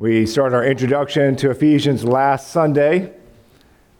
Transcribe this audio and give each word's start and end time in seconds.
We 0.00 0.26
started 0.26 0.54
our 0.54 0.64
introduction 0.64 1.34
to 1.38 1.50
Ephesians 1.50 2.04
last 2.04 2.52
Sunday, 2.52 3.12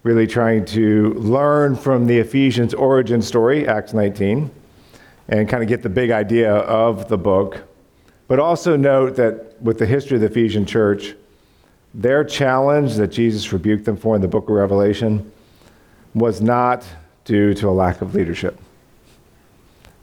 really 0.04 0.28
trying 0.28 0.64
to 0.66 1.12
learn 1.14 1.74
from 1.74 2.06
the 2.06 2.18
Ephesians 2.18 2.72
origin 2.72 3.20
story, 3.20 3.66
Acts 3.66 3.92
19, 3.92 4.48
and 5.26 5.48
kind 5.48 5.60
of 5.60 5.68
get 5.68 5.82
the 5.82 5.88
big 5.88 6.12
idea 6.12 6.54
of 6.54 7.08
the 7.08 7.18
book. 7.18 7.64
But 8.28 8.38
also 8.38 8.76
note 8.76 9.16
that 9.16 9.60
with 9.60 9.80
the 9.80 9.86
history 9.86 10.14
of 10.14 10.20
the 10.20 10.28
Ephesian 10.28 10.66
church, 10.66 11.16
their 11.92 12.22
challenge 12.22 12.94
that 12.94 13.08
Jesus 13.08 13.52
rebuked 13.52 13.84
them 13.84 13.96
for 13.96 14.14
in 14.14 14.22
the 14.22 14.28
book 14.28 14.48
of 14.48 14.54
Revelation 14.54 15.32
was 16.14 16.40
not 16.40 16.86
due 17.24 17.54
to 17.54 17.68
a 17.68 17.72
lack 17.72 18.02
of 18.02 18.14
leadership. 18.14 18.56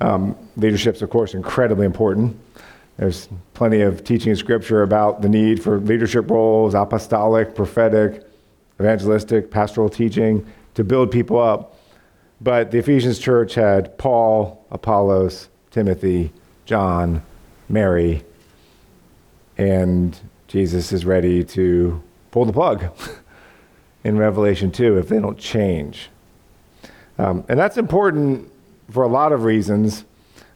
Um, 0.01 0.35
leadership 0.57 0.95
is, 0.95 1.01
of 1.01 1.09
course, 1.09 1.33
incredibly 1.33 1.85
important. 1.85 2.37
There's 2.97 3.27
plenty 3.53 3.81
of 3.81 4.03
teaching 4.03 4.31
in 4.31 4.35
Scripture 4.37 4.81
about 4.81 5.21
the 5.21 5.29
need 5.29 5.61
for 5.61 5.79
leadership 5.79 6.29
roles, 6.29 6.73
apostolic, 6.73 7.53
prophetic, 7.53 8.25
evangelistic, 8.79 9.51
pastoral 9.51 9.89
teaching 9.89 10.45
to 10.75 10.83
build 10.83 11.11
people 11.11 11.39
up. 11.39 11.77
But 12.39 12.71
the 12.71 12.77
Ephesians 12.77 13.19
church 13.19 13.55
had 13.55 13.97
Paul, 13.97 14.65
Apollos, 14.71 15.49
Timothy, 15.71 16.31
John, 16.65 17.21
Mary, 17.67 18.23
and 19.57 20.17
Jesus 20.47 20.91
is 20.91 21.05
ready 21.05 21.43
to 21.43 22.01
pull 22.31 22.45
the 22.45 22.53
plug 22.53 22.85
in 24.03 24.17
Revelation 24.17 24.71
2 24.71 24.97
if 24.97 25.09
they 25.09 25.19
don't 25.19 25.37
change. 25.37 26.09
Um, 27.17 27.45
and 27.47 27.57
that's 27.59 27.77
important 27.77 28.51
for 28.89 29.03
a 29.03 29.07
lot 29.07 29.31
of 29.31 29.43
reasons 29.43 30.05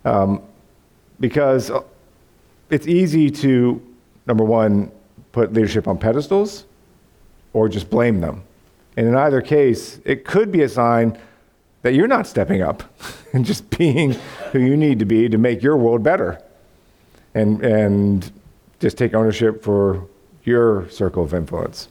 um, 0.06 0.42
because 1.20 1.72
it's 2.70 2.88
easy 2.88 3.30
to, 3.32 3.82
number 4.28 4.44
one, 4.44 4.92
put 5.32 5.54
leadership 5.54 5.88
on 5.88 5.98
pedestals 5.98 6.66
or 7.54 7.70
just 7.70 7.90
blame 7.90 8.22
them. 8.22 8.44
And 8.98 9.08
in 9.08 9.16
either 9.16 9.42
case, 9.42 10.00
it 10.06 10.26
could 10.26 10.52
be 10.52 10.62
a 10.64 10.70
sign 10.70 11.18
that 11.82 11.94
you're 11.94 12.08
not 12.08 12.28
stepping 12.28 12.62
up 12.62 12.84
and 13.34 13.46
just 13.46 13.70
being 13.78 14.16
who 14.52 14.60
you 14.60 14.76
need 14.76 15.00
to 15.00 15.06
be 15.06 15.30
to 15.30 15.38
make 15.38 15.64
your 15.64 15.78
world 15.78 16.04
better. 16.04 16.42
And, 17.34 17.64
and 17.64 18.32
just 18.80 18.98
take 18.98 19.14
ownership 19.14 19.64
for 19.64 20.08
your 20.44 20.90
circle 20.90 21.24
of 21.24 21.34
influence. 21.34 21.90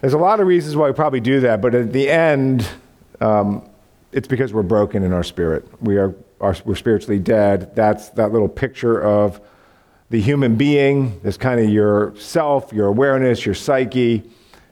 There's 0.00 0.14
a 0.14 0.18
lot 0.18 0.40
of 0.40 0.46
reasons 0.46 0.76
why 0.76 0.86
we 0.86 0.94
probably 0.94 1.20
do 1.20 1.40
that, 1.40 1.60
but 1.60 1.74
at 1.74 1.92
the 1.92 2.08
end, 2.08 2.66
um, 3.20 3.68
it's 4.12 4.26
because 4.26 4.52
we're 4.52 4.62
broken 4.62 5.02
in 5.02 5.12
our 5.12 5.22
spirit. 5.22 5.68
We 5.82 5.98
are, 5.98 6.14
are, 6.40 6.56
we're 6.64 6.74
spiritually 6.74 7.18
dead. 7.18 7.74
That's 7.76 8.08
that 8.10 8.32
little 8.32 8.48
picture 8.48 9.00
of 9.00 9.40
the 10.08 10.20
human 10.20 10.56
being. 10.56 11.20
There's 11.22 11.36
kind 11.36 11.60
of 11.60 11.70
your 11.70 12.14
self, 12.16 12.72
your 12.72 12.86
awareness, 12.86 13.46
your 13.46 13.54
psyche, 13.54 14.22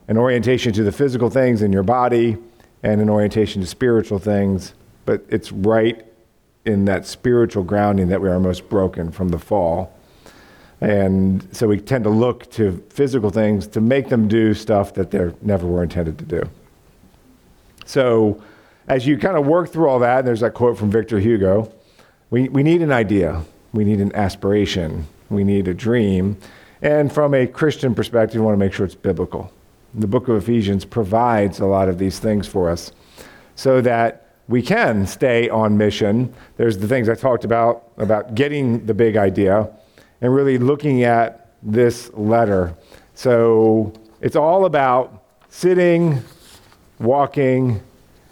an 0.09 0.17
orientation 0.17 0.73
to 0.73 0.83
the 0.83 0.93
physical 0.93 1.31
things 1.31 1.63
in 1.63 1.73
your 1.73 1.83
body, 1.83 2.37
and 2.83 3.01
an 3.01 3.09
orientation 3.09 3.61
to 3.61 3.67
spiritual 3.67 4.19
things. 4.19 4.75
But 5.05 5.25
it's 5.29 5.53
right 5.53 6.05
in 6.65 6.85
that 6.87 7.07
spiritual 7.07 7.63
grounding 7.63 8.09
that 8.09 8.21
we 8.21 8.29
are 8.29 8.39
most 8.41 8.69
broken 8.69 9.11
from 9.11 9.29
the 9.29 9.39
fall. 9.39 9.95
And 10.81 11.49
so 11.51 11.67
we 11.67 11.81
tend 11.81 12.05
to 12.05 12.11
look 12.11 12.51
to 12.53 12.85
physical 12.91 13.31
things 13.31 13.67
to 13.69 13.81
make 13.81 14.09
them 14.09 14.29
do 14.29 14.55
stuff 14.55 14.95
that 14.95 15.11
they 15.11 15.33
never 15.43 15.67
were 15.67 15.83
intended 15.83 16.19
to 16.19 16.25
do. 16.25 16.49
So 17.85 18.43
as 18.89 19.07
you 19.07 19.19
kind 19.19 19.37
of 19.37 19.47
work 19.47 19.71
through 19.71 19.89
all 19.89 19.99
that, 20.01 20.21
and 20.21 20.29
there's 20.29 20.41
that 20.41 20.55
quote 20.55 20.79
from 20.79 20.91
Victor 20.91 21.19
Hugo 21.19 21.73
we, 22.31 22.49
we 22.49 22.63
need 22.63 22.83
an 22.83 22.93
idea, 22.93 23.43
we 23.73 23.85
need 23.85 24.01
an 24.01 24.15
aspiration, 24.15 25.07
we 25.31 25.45
need 25.45 25.67
a 25.67 25.75
dream. 25.75 26.37
And 26.83 27.13
from 27.13 27.35
a 27.35 27.47
Christian 27.47 27.95
perspective, 27.95 28.41
we 28.41 28.45
want 28.45 28.55
to 28.55 28.59
make 28.59 28.73
sure 28.73 28.85
it's 28.85 28.95
biblical. 28.95 29.51
The 29.95 30.07
book 30.07 30.29
of 30.29 30.37
Ephesians 30.37 30.85
provides 30.85 31.61
a 31.61 31.67
lot 31.67 31.89
of 31.89 31.99
these 31.99 32.19
things 32.19 32.47
for 32.47 32.69
us 32.69 32.93
so 33.57 33.81
that 33.81 34.27
we 34.47 34.63
can 34.63 35.07
stay 35.07 35.49
on 35.49 35.77
mission. 35.77 36.33
There's 36.57 36.79
the 36.79 36.87
things 36.87 37.09
I 37.09 37.15
talked 37.15 37.45
about, 37.45 37.91
about 37.97 38.35
getting 38.35 38.85
the 38.85 38.95
big 38.95 39.17
idea 39.17 39.71
and 40.21 40.35
really 40.35 40.59
looking 40.59 41.05
at 41.05 41.55
this 41.63 42.13
letter. 42.13 42.75
So 43.15 43.93
it's 44.21 44.37
all 44.37 44.67
about 44.67 45.25
sitting, 45.49 46.23
walking, 46.99 47.81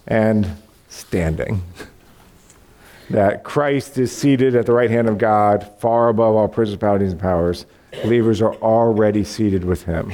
and 0.06 0.56
standing. 0.89 1.62
that 3.11 3.44
Christ 3.44 3.99
is 3.99 4.11
seated 4.17 4.56
at 4.56 4.67
the 4.67 4.72
right 4.72 4.91
hand 4.91 5.09
of 5.09 5.19
God, 5.19 5.71
far 5.81 6.09
above 6.09 6.34
all 6.34 6.49
principalities 6.49 7.12
and 7.12 7.21
powers. 7.21 7.67
Believers 8.03 8.43
are 8.43 8.55
already 8.56 9.25
seated 9.25 9.65
with 9.65 9.84
him. 9.84 10.11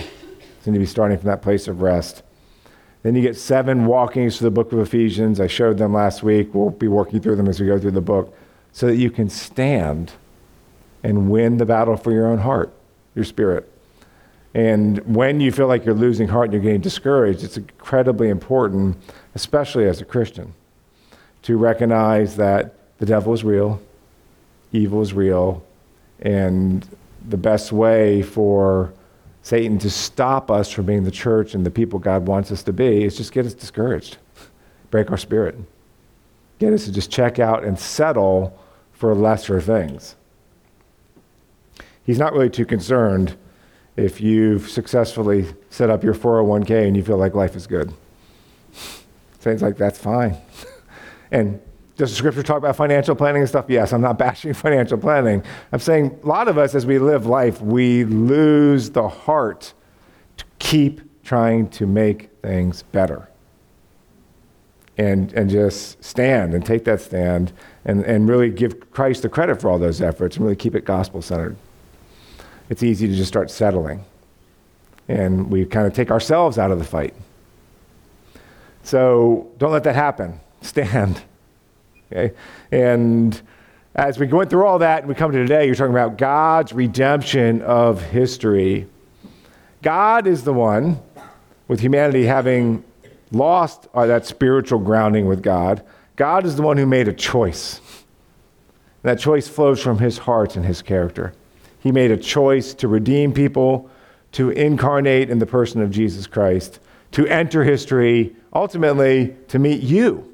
Need 0.64 0.75
to 0.75 0.78
be 0.78 0.86
starting 0.86 1.19
from 1.19 1.26
that 1.26 1.42
place 1.42 1.66
of 1.66 1.80
rest. 1.82 2.22
Then 3.03 3.16
you 3.16 3.22
get 3.22 3.36
seven 3.36 3.86
walkings 3.86 4.38
through 4.38 4.47
the 4.47 4.53
book 4.53 4.72
of 4.72 4.78
Ephesians. 4.78 5.41
I 5.41 5.48
showed 5.48 5.78
them 5.78 5.92
last 5.92 6.22
week. 6.22 6.54
We'll 6.54 6.70
be 6.70 6.86
working 6.86 7.20
through 7.20 7.36
them 7.36 7.48
as 7.48 7.59
we 7.59 7.66
go 7.66 7.78
through 7.78 7.91
the 7.92 8.00
book 8.00 8.36
so 8.70 8.86
that 8.86 8.97
you 8.97 9.10
can 9.10 9.28
stand 9.28 10.12
and 11.03 11.30
win 11.30 11.56
the 11.56 11.66
battle 11.66 11.97
for 11.97 12.12
your 12.12 12.28
own 12.28 12.38
heart, 12.38 12.72
your 13.16 13.24
spirit. 13.24 13.72
And 14.54 14.98
when 15.14 15.40
you 15.40 15.50
feel 15.50 15.66
like 15.66 15.84
you're 15.84 15.94
losing 15.94 16.28
heart 16.28 16.46
and 16.46 16.54
you're 16.54 16.62
getting 16.62 16.80
discouraged, 16.80 17.42
it's 17.42 17.56
incredibly 17.56 18.28
important, 18.28 18.96
especially 19.34 19.86
as 19.86 20.00
a 20.00 20.04
Christian, 20.04 20.52
to 21.42 21.56
recognize 21.56 22.36
that 22.36 22.74
the 22.98 23.06
devil 23.06 23.32
is 23.32 23.44
real, 23.44 23.80
evil 24.72 25.00
is 25.00 25.14
real, 25.14 25.64
and 26.20 26.86
the 27.28 27.36
best 27.36 27.72
way 27.72 28.22
for 28.22 28.92
Satan 29.42 29.78
to 29.78 29.91
stop 29.91 30.50
us 30.50 30.70
from 30.70 30.86
being 30.86 31.04
the 31.04 31.10
church 31.10 31.54
and 31.54 31.64
the 31.64 31.70
people 31.70 31.98
God 31.98 32.26
wants 32.26 32.52
us 32.52 32.62
to 32.64 32.72
be 32.72 33.04
is 33.04 33.16
just 33.16 33.32
get 33.32 33.46
us 33.46 33.54
discouraged, 33.54 34.18
break 34.91 35.10
our 35.10 35.16
spirit, 35.16 35.56
get 36.58 36.72
us 36.72 36.84
to 36.84 36.92
just 36.92 37.10
check 37.10 37.38
out 37.38 37.64
and 37.64 37.78
settle 37.78 38.56
for 38.92 39.14
lesser 39.14 39.60
things. 39.60 40.14
He's 42.04 42.18
not 42.18 42.34
really 42.34 42.50
too 42.50 42.66
concerned 42.66 43.36
if 43.97 44.20
you've 44.20 44.69
successfully 44.70 45.47
set 45.70 45.91
up 45.91 46.03
your 46.03 46.14
401k 46.14 46.86
and 46.86 46.97
you 46.97 47.04
feel 47.04 47.19
like 47.19 47.34
life 47.34 47.54
is 47.56 47.66
good. 47.66 47.92
Things 49.34 49.60
like 49.60 49.76
that's 49.76 49.98
fine. 49.98 50.36
and 51.30 51.60
does 51.97 52.10
the 52.10 52.16
scripture 52.16 52.42
talk 52.42 52.58
about 52.58 52.75
financial 52.75 53.14
planning 53.14 53.42
and 53.42 53.48
stuff? 53.48 53.66
Yes, 53.69 53.92
I'm 53.92 54.00
not 54.00 54.19
bashing 54.19 54.54
financial 54.54 54.98
planning. 54.98 55.42
I'm 55.72 55.78
saying 55.78 56.19
a 56.22 56.26
lot 56.26 56.48
of 56.48 56.56
us, 56.56 56.75
as 56.75 56.86
we 56.86 56.98
live 56.98 57.26
life, 57.26 57.60
we 57.60 58.04
lose 58.04 58.91
the 58.91 59.08
heart 59.08 59.75
to 60.38 60.44
keep 60.59 61.00
trying 61.22 61.69
to 61.70 61.86
make 61.86 62.30
things 62.42 62.82
better. 62.82 63.28
And, 64.98 65.32
and 65.32 65.48
just 65.48 66.03
stand 66.04 66.54
and 66.54 66.64
take 66.64 66.84
that 66.84 67.00
stand 67.00 67.53
and, 67.84 68.04
and 68.04 68.28
really 68.28 68.50
give 68.50 68.91
Christ 68.91 69.22
the 69.22 69.28
credit 69.28 69.60
for 69.60 69.70
all 69.70 69.78
those 69.78 70.03
efforts 70.03 70.36
and 70.36 70.44
really 70.44 70.56
keep 70.56 70.74
it 70.74 70.84
gospel 70.84 71.22
centered 71.22 71.56
it's 72.72 72.83
easy 72.83 73.06
to 73.06 73.15
just 73.15 73.28
start 73.28 73.50
settling. 73.50 74.03
And 75.06 75.50
we 75.50 75.66
kind 75.66 75.87
of 75.87 75.93
take 75.93 76.10
ourselves 76.10 76.56
out 76.56 76.71
of 76.71 76.78
the 76.78 76.87
fight. 76.87 77.15
So 78.83 79.50
don't 79.59 79.72
let 79.72 79.84
that 79.84 79.94
happen. 79.94 80.41
Stand. 80.62 81.21
Okay? 82.10 82.34
And 82.71 83.38
as 83.94 84.19
we 84.19 84.27
went 84.27 84.49
through 84.49 84.65
all 84.65 84.78
that 84.78 85.00
and 85.00 85.09
we 85.10 85.15
come 85.15 85.33
to 85.33 85.38
today, 85.38 85.66
you're 85.66 85.75
talking 85.75 85.93
about 85.93 86.16
God's 86.16 86.72
redemption 86.72 87.60
of 87.60 88.00
history. 88.00 88.87
God 89.83 90.27
is 90.27 90.43
the 90.43 90.54
one, 90.54 90.99
with 91.69 91.81
humanity 91.81 92.25
having 92.25 92.84
lost 93.33 93.87
uh, 93.93 94.06
that 94.06 94.25
spiritual 94.25 94.78
grounding 94.78 95.27
with 95.27 95.43
God, 95.43 95.83
God 96.16 96.47
is 96.47 96.56
the 96.56 96.62
one 96.62 96.78
who 96.78 96.87
made 96.87 97.06
a 97.06 97.12
choice. 97.12 97.81
And 99.03 99.10
that 99.10 99.19
choice 99.19 99.47
flows 99.47 99.83
from 99.83 99.99
his 99.99 100.16
heart 100.16 100.56
and 100.56 100.65
his 100.65 100.81
character. 100.81 101.34
He 101.82 101.91
made 101.91 102.12
a 102.12 102.16
choice 102.16 102.75
to 102.75 102.87
redeem 102.87 103.32
people, 103.32 103.91
to 104.33 104.51
incarnate 104.51 105.30
in 105.30 105.41
the 105.41 105.47
person 105.47 105.83
of 105.83 105.91
Jesus 105.91 106.28
Christ, 106.28 106.78
to 107.10 107.27
enter 107.27 107.65
history, 107.65 108.36
ultimately 108.54 109.34
to 109.48 109.59
meet 109.59 109.83
you, 109.83 110.33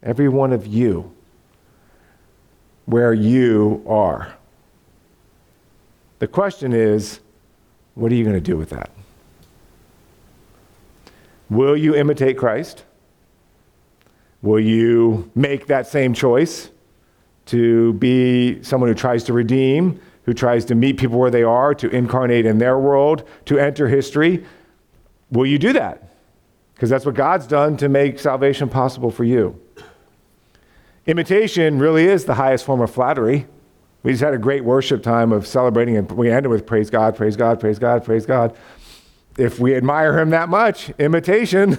every 0.00 0.28
one 0.28 0.52
of 0.52 0.68
you, 0.68 1.12
where 2.86 3.12
you 3.12 3.82
are. 3.84 4.32
The 6.20 6.28
question 6.28 6.72
is, 6.72 7.18
what 7.94 8.12
are 8.12 8.14
you 8.14 8.22
going 8.22 8.36
to 8.36 8.40
do 8.40 8.56
with 8.56 8.70
that? 8.70 8.90
Will 11.50 11.76
you 11.76 11.96
imitate 11.96 12.38
Christ? 12.38 12.84
Will 14.40 14.60
you 14.60 15.32
make 15.34 15.66
that 15.66 15.88
same 15.88 16.14
choice 16.14 16.70
to 17.46 17.94
be 17.94 18.62
someone 18.62 18.88
who 18.88 18.94
tries 18.94 19.24
to 19.24 19.32
redeem, 19.32 20.00
who 20.30 20.34
tries 20.34 20.64
to 20.64 20.76
meet 20.76 20.96
people 20.96 21.18
where 21.18 21.32
they 21.32 21.42
are, 21.42 21.74
to 21.74 21.90
incarnate 21.90 22.46
in 22.46 22.58
their 22.58 22.78
world, 22.78 23.28
to 23.44 23.58
enter 23.58 23.88
history. 23.88 24.44
Will 25.32 25.44
you 25.44 25.58
do 25.58 25.72
that? 25.72 26.08
Because 26.72 26.88
that's 26.88 27.04
what 27.04 27.16
God's 27.16 27.48
done 27.48 27.76
to 27.78 27.88
make 27.88 28.20
salvation 28.20 28.68
possible 28.68 29.10
for 29.10 29.24
you. 29.24 29.60
Imitation 31.04 31.80
really 31.80 32.04
is 32.04 32.26
the 32.26 32.34
highest 32.34 32.64
form 32.64 32.80
of 32.80 32.92
flattery. 32.92 33.48
We 34.04 34.12
just 34.12 34.22
had 34.22 34.32
a 34.32 34.38
great 34.38 34.62
worship 34.62 35.02
time 35.02 35.32
of 35.32 35.48
celebrating, 35.48 35.96
and 35.96 36.08
we 36.12 36.30
ended 36.30 36.48
with 36.48 36.64
praise 36.64 36.90
God, 36.90 37.16
praise 37.16 37.34
God, 37.34 37.58
praise 37.58 37.80
God, 37.80 38.04
praise 38.04 38.24
God. 38.24 38.56
If 39.36 39.58
we 39.58 39.74
admire 39.74 40.16
him 40.16 40.30
that 40.30 40.48
much, 40.48 40.90
imitation 40.90 41.76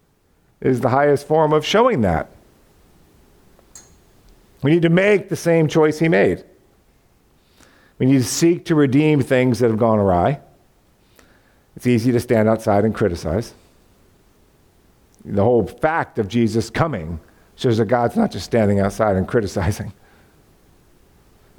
is 0.60 0.80
the 0.80 0.88
highest 0.88 1.24
form 1.28 1.52
of 1.52 1.64
showing 1.64 2.00
that. 2.00 2.32
We 4.64 4.72
need 4.72 4.82
to 4.82 4.90
make 4.90 5.28
the 5.28 5.36
same 5.36 5.68
choice 5.68 6.00
he 6.00 6.08
made. 6.08 6.42
We 7.98 8.06
need 8.06 8.18
to 8.18 8.24
seek 8.24 8.64
to 8.66 8.74
redeem 8.74 9.22
things 9.22 9.58
that 9.60 9.70
have 9.70 9.78
gone 9.78 9.98
awry. 9.98 10.40
It's 11.76 11.86
easy 11.86 12.12
to 12.12 12.20
stand 12.20 12.48
outside 12.48 12.84
and 12.84 12.94
criticize. 12.94 13.54
The 15.24 15.42
whole 15.42 15.66
fact 15.66 16.18
of 16.18 16.28
Jesus 16.28 16.70
coming 16.70 17.20
shows 17.56 17.78
that 17.78 17.86
God's 17.86 18.16
not 18.16 18.30
just 18.30 18.44
standing 18.44 18.80
outside 18.80 19.16
and 19.16 19.26
criticizing. 19.26 19.92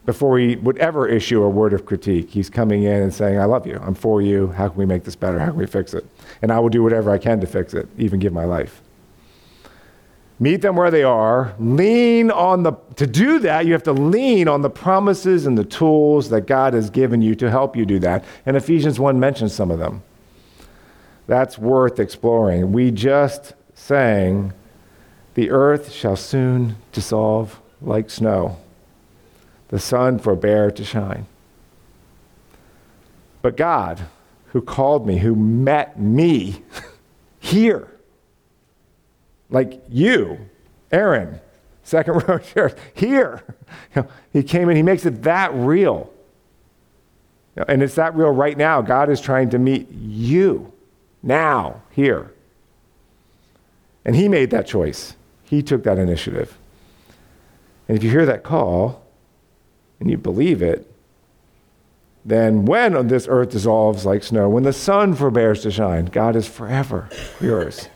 Before 0.05 0.39
he 0.39 0.55
would 0.55 0.77
ever 0.77 1.05
issue 1.07 1.43
a 1.43 1.49
word 1.49 1.73
of 1.73 1.85
critique, 1.85 2.29
he's 2.29 2.49
coming 2.49 2.83
in 2.83 3.01
and 3.01 3.13
saying, 3.13 3.37
I 3.39 3.45
love 3.45 3.67
you. 3.67 3.77
I'm 3.81 3.93
for 3.93 4.21
you. 4.21 4.47
How 4.47 4.69
can 4.69 4.77
we 4.77 4.85
make 4.85 5.03
this 5.03 5.17
better? 5.17 5.37
How 5.37 5.47
can 5.47 5.57
we 5.57 5.65
fix 5.65 5.93
it? 5.93 6.05
And 6.41 6.51
I 6.51 6.59
will 6.59 6.69
do 6.69 6.81
whatever 6.81 7.11
I 7.11 7.17
can 7.17 7.41
to 7.41 7.47
fix 7.47 7.73
it, 7.73 7.89
even 7.97 8.19
give 8.19 8.31
my 8.31 8.45
life. 8.45 8.81
Meet 10.39 10.61
them 10.61 10.75
where 10.75 10.91
they 10.91 11.03
are. 11.03 11.55
Lean 11.59 12.29
on 12.29 12.63
the, 12.63 12.73
to 12.95 13.07
do 13.07 13.39
that, 13.39 13.65
you 13.65 13.73
have 13.73 13.83
to 13.83 13.93
lean 13.93 14.47
on 14.47 14.61
the 14.61 14.69
promises 14.69 15.47
and 15.47 15.57
the 15.57 15.65
tools 15.65 16.29
that 16.29 16.41
God 16.41 16.73
has 16.73 16.89
given 16.89 17.21
you 17.21 17.33
to 17.35 17.49
help 17.49 17.75
you 17.75 17.85
do 17.85 17.97
that. 17.99 18.23
And 18.45 18.55
Ephesians 18.55 18.99
1 18.99 19.19
mentions 19.19 19.53
some 19.53 19.71
of 19.71 19.79
them. 19.79 20.03
That's 21.25 21.57
worth 21.57 21.99
exploring. 21.99 22.71
We 22.71 22.91
just 22.91 23.53
sang, 23.73 24.53
The 25.33 25.49
earth 25.49 25.91
shall 25.91 26.15
soon 26.15 26.77
dissolve 26.91 27.59
like 27.81 28.09
snow, 28.09 28.57
the 29.69 29.79
sun 29.79 30.19
forbear 30.19 30.71
to 30.71 30.83
shine. 30.83 31.25
But 33.41 33.57
God, 33.57 34.01
who 34.47 34.61
called 34.61 35.05
me, 35.05 35.17
who 35.17 35.35
met 35.35 35.99
me 35.99 36.63
here, 37.39 37.96
like 39.49 39.81
you, 39.89 40.49
Aaron, 40.91 41.39
second 41.83 42.23
row 42.27 42.37
chair, 42.39 42.75
here. 42.93 43.43
You 43.93 44.03
know, 44.03 44.07
he 44.31 44.43
came 44.43 44.69
and 44.69 44.77
he 44.77 44.83
makes 44.83 45.05
it 45.05 45.23
that 45.23 45.53
real. 45.53 46.09
You 47.53 47.59
know, 47.59 47.65
and 47.67 47.83
it's 47.83 47.95
that 47.95 48.15
real 48.15 48.31
right 48.31 48.57
now. 48.57 48.81
God 48.81 49.09
is 49.09 49.19
trying 49.19 49.49
to 49.49 49.59
meet 49.59 49.91
you 49.91 50.71
now, 51.21 51.81
here. 51.91 52.31
And 54.05 54.15
he 54.15 54.29
made 54.29 54.51
that 54.51 54.65
choice. 54.65 55.17
He 55.43 55.61
took 55.61 55.83
that 55.83 55.97
initiative. 55.97 56.57
And 57.89 57.97
if 57.97 58.05
you 58.05 58.09
hear 58.09 58.25
that 58.25 58.43
call 58.43 59.05
and 59.99 60.09
you 60.09 60.17
believe 60.17 60.61
it, 60.61 60.89
then 62.23 62.65
when 62.65 63.07
this 63.07 63.27
earth 63.29 63.51
dissolves 63.51 64.05
like 64.05 64.23
snow, 64.23 64.49
when 64.49 64.63
the 64.63 64.73
sun 64.73 65.13
forbears 65.13 65.61
to 65.63 65.71
shine, 65.71 66.05
God 66.05 66.35
is 66.35 66.47
forever 66.47 67.09
yours. 67.39 67.89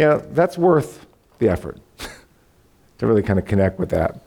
You 0.00 0.06
know, 0.06 0.18
that's 0.30 0.56
worth 0.56 1.04
the 1.40 1.50
effort 1.50 1.78
to 2.98 3.06
really 3.06 3.22
kind 3.22 3.38
of 3.38 3.44
connect 3.44 3.78
with 3.78 3.90
that. 3.90 4.18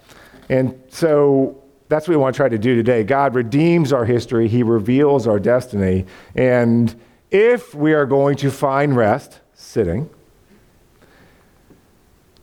And 0.47 0.79
so 0.89 1.63
that's 1.89 2.07
what 2.07 2.11
we 2.11 2.17
want 2.17 2.35
to 2.35 2.37
try 2.37 2.47
to 2.47 2.59
do 2.59 2.75
today. 2.75 3.03
God 3.03 3.33
redeems 3.33 3.91
our 3.91 4.05
history, 4.05 4.47
He 4.47 4.61
reveals 4.61 5.25
our 5.25 5.39
destiny. 5.39 6.05
And 6.35 6.93
if 7.31 7.73
we 7.73 7.93
are 7.93 8.05
going 8.05 8.35
to 8.37 8.51
find 8.51 8.95
rest 8.95 9.39
sitting, 9.55 10.11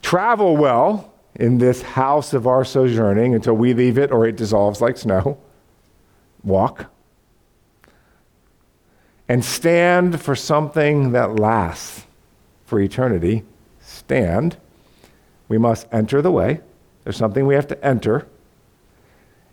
travel 0.01 0.57
well 0.57 1.13
in 1.35 1.57
this 1.57 1.81
house 1.81 2.33
of 2.33 2.47
our 2.47 2.65
sojourning 2.65 3.33
until 3.33 3.53
we 3.53 3.73
leave 3.73 3.97
it 3.97 4.11
or 4.11 4.27
it 4.27 4.35
dissolves 4.35 4.81
like 4.81 4.97
snow, 4.97 5.37
walk, 6.43 6.91
and 9.29 9.45
stand 9.45 10.19
for 10.21 10.35
something 10.35 11.13
that 11.13 11.39
lasts 11.39 12.07
for 12.71 12.79
eternity, 12.79 13.43
stand. 13.81 14.55
We 15.49 15.57
must 15.57 15.89
enter 15.91 16.21
the 16.21 16.31
way. 16.31 16.61
There's 17.03 17.17
something 17.17 17.45
we 17.45 17.53
have 17.53 17.67
to 17.67 17.85
enter, 17.85 18.25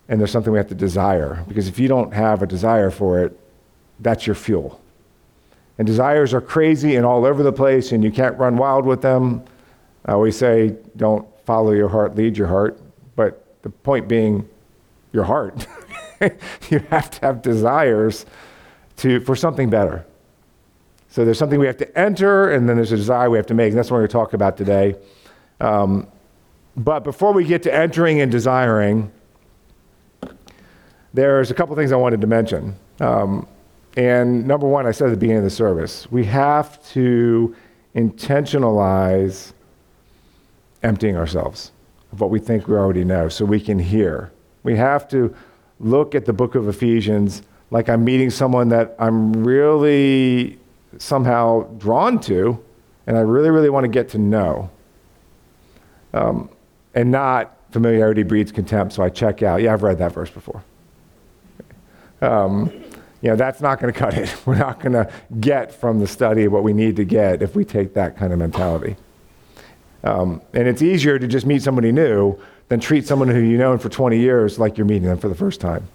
and 0.07 0.21
there's 0.21 0.31
something 0.31 0.53
we 0.53 0.57
have 0.57 0.69
to 0.69 0.73
desire. 0.73 1.43
Because 1.45 1.67
if 1.67 1.77
you 1.77 1.89
don't 1.89 2.13
have 2.13 2.41
a 2.41 2.47
desire 2.47 2.89
for 2.89 3.21
it, 3.21 3.37
that's 3.99 4.25
your 4.25 4.37
fuel. 4.37 4.79
And 5.77 5.85
desires 5.85 6.33
are 6.33 6.39
crazy 6.39 6.95
and 6.95 7.05
all 7.05 7.25
over 7.25 7.43
the 7.43 7.51
place, 7.51 7.91
and 7.91 8.05
you 8.05 8.09
can't 8.09 8.37
run 8.37 8.55
wild 8.55 8.85
with 8.85 9.01
them. 9.01 9.43
I 10.05 10.13
always 10.13 10.37
say, 10.37 10.77
don't 10.95 11.27
follow 11.43 11.73
your 11.73 11.89
heart, 11.89 12.15
lead 12.15 12.37
your 12.37 12.47
heart. 12.47 12.79
But 13.17 13.61
the 13.63 13.69
point 13.69 14.07
being, 14.07 14.47
your 15.11 15.25
heart. 15.25 15.67
you 16.69 16.79
have 16.89 17.11
to 17.11 17.19
have 17.25 17.41
desires 17.41 18.25
to, 18.95 19.19
for 19.19 19.35
something 19.35 19.69
better. 19.69 20.05
So 21.09 21.25
there's 21.25 21.39
something 21.39 21.59
we 21.59 21.65
have 21.65 21.77
to 21.77 21.97
enter, 21.97 22.51
and 22.51 22.69
then 22.69 22.75
there's 22.75 22.91
a 22.91 22.97
desire 22.97 23.29
we 23.29 23.37
have 23.37 23.47
to 23.47 23.53
make. 23.53 23.69
And 23.69 23.77
that's 23.77 23.89
what 23.89 23.97
we're 23.97 24.01
going 24.01 24.09
to 24.09 24.13
talk 24.13 24.33
about 24.33 24.57
today. 24.57 24.95
Um, 25.59 26.07
but 26.77 27.03
before 27.03 27.33
we 27.33 27.43
get 27.43 27.63
to 27.63 27.73
entering 27.73 28.21
and 28.21 28.31
desiring, 28.31 29.11
there's 31.13 31.49
a 31.49 31.53
couple 31.53 31.75
things 31.75 31.91
I 31.91 31.95
wanted 31.95 32.21
to 32.21 32.27
mention. 32.27 32.75
Um, 32.99 33.47
and 33.97 34.47
number 34.47 34.67
one, 34.67 34.85
I 34.85 34.91
said 34.91 35.07
at 35.07 35.11
the 35.11 35.17
beginning 35.17 35.39
of 35.39 35.43
the 35.43 35.49
service, 35.49 36.09
we 36.11 36.25
have 36.25 36.81
to 36.91 37.55
intentionalize 37.95 39.53
emptying 40.83 41.17
ourselves 41.17 41.71
of 42.11 42.21
what 42.21 42.29
we 42.29 42.39
think 42.39 42.67
we 42.67 42.75
already 42.75 43.03
know 43.03 43.29
so 43.29 43.45
we 43.45 43.59
can 43.59 43.79
hear. 43.79 44.31
We 44.61 44.75
have 44.75 45.07
to 45.09 45.35
look 45.79 46.13
at 46.13 46.25
the 46.25 46.33
book 46.33 46.53
of 46.53 46.67
Ephesians 46.67 47.41
like 47.71 47.89
I'm 47.89 48.03
meeting 48.03 48.29
someone 48.29 48.69
that 48.69 48.95
I'm 48.99 49.43
really 49.43 50.58
somehow 50.97 51.63
drawn 51.77 52.19
to, 52.21 52.63
and 53.07 53.17
I 53.17 53.21
really, 53.21 53.49
really 53.49 53.69
want 53.69 53.83
to 53.83 53.89
get 53.89 54.09
to 54.09 54.17
know. 54.17 54.69
Um, 56.13 56.49
and 56.95 57.11
not 57.11 57.55
familiarity 57.71 58.23
breeds 58.23 58.51
contempt, 58.51 58.93
so 58.93 59.03
I 59.03 59.09
check 59.09 59.43
out. 59.43 59.61
Yeah, 59.61 59.73
I've 59.73 59.83
read 59.83 59.99
that 59.99 60.11
verse 60.11 60.29
before. 60.29 60.63
Um, 62.21 62.71
you 63.21 63.29
know, 63.29 63.35
that's 63.35 63.61
not 63.61 63.79
going 63.79 63.93
to 63.93 63.99
cut 63.99 64.15
it. 64.15 64.35
We're 64.45 64.57
not 64.57 64.79
going 64.79 64.93
to 64.93 65.11
get 65.39 65.73
from 65.73 65.99
the 65.99 66.07
study 66.07 66.47
what 66.47 66.63
we 66.63 66.73
need 66.73 66.95
to 66.95 67.05
get 67.05 67.41
if 67.41 67.55
we 67.55 67.63
take 67.63 67.93
that 67.93 68.17
kind 68.17 68.33
of 68.33 68.39
mentality. 68.39 68.95
Um, 70.03 70.41
and 70.53 70.67
it's 70.67 70.81
easier 70.81 71.19
to 71.19 71.27
just 71.27 71.45
meet 71.45 71.61
somebody 71.61 71.91
new 71.91 72.39
than 72.69 72.79
treat 72.79 73.05
someone 73.05 73.27
who 73.27 73.39
you've 73.39 73.59
known 73.59 73.79
for 73.79 73.89
20 73.89 74.17
years 74.17 74.57
like 74.57 74.77
you're 74.77 74.85
meeting 74.85 75.09
them 75.09 75.17
for 75.17 75.27
the 75.27 75.35
first 75.35 75.59
time. 75.59 75.87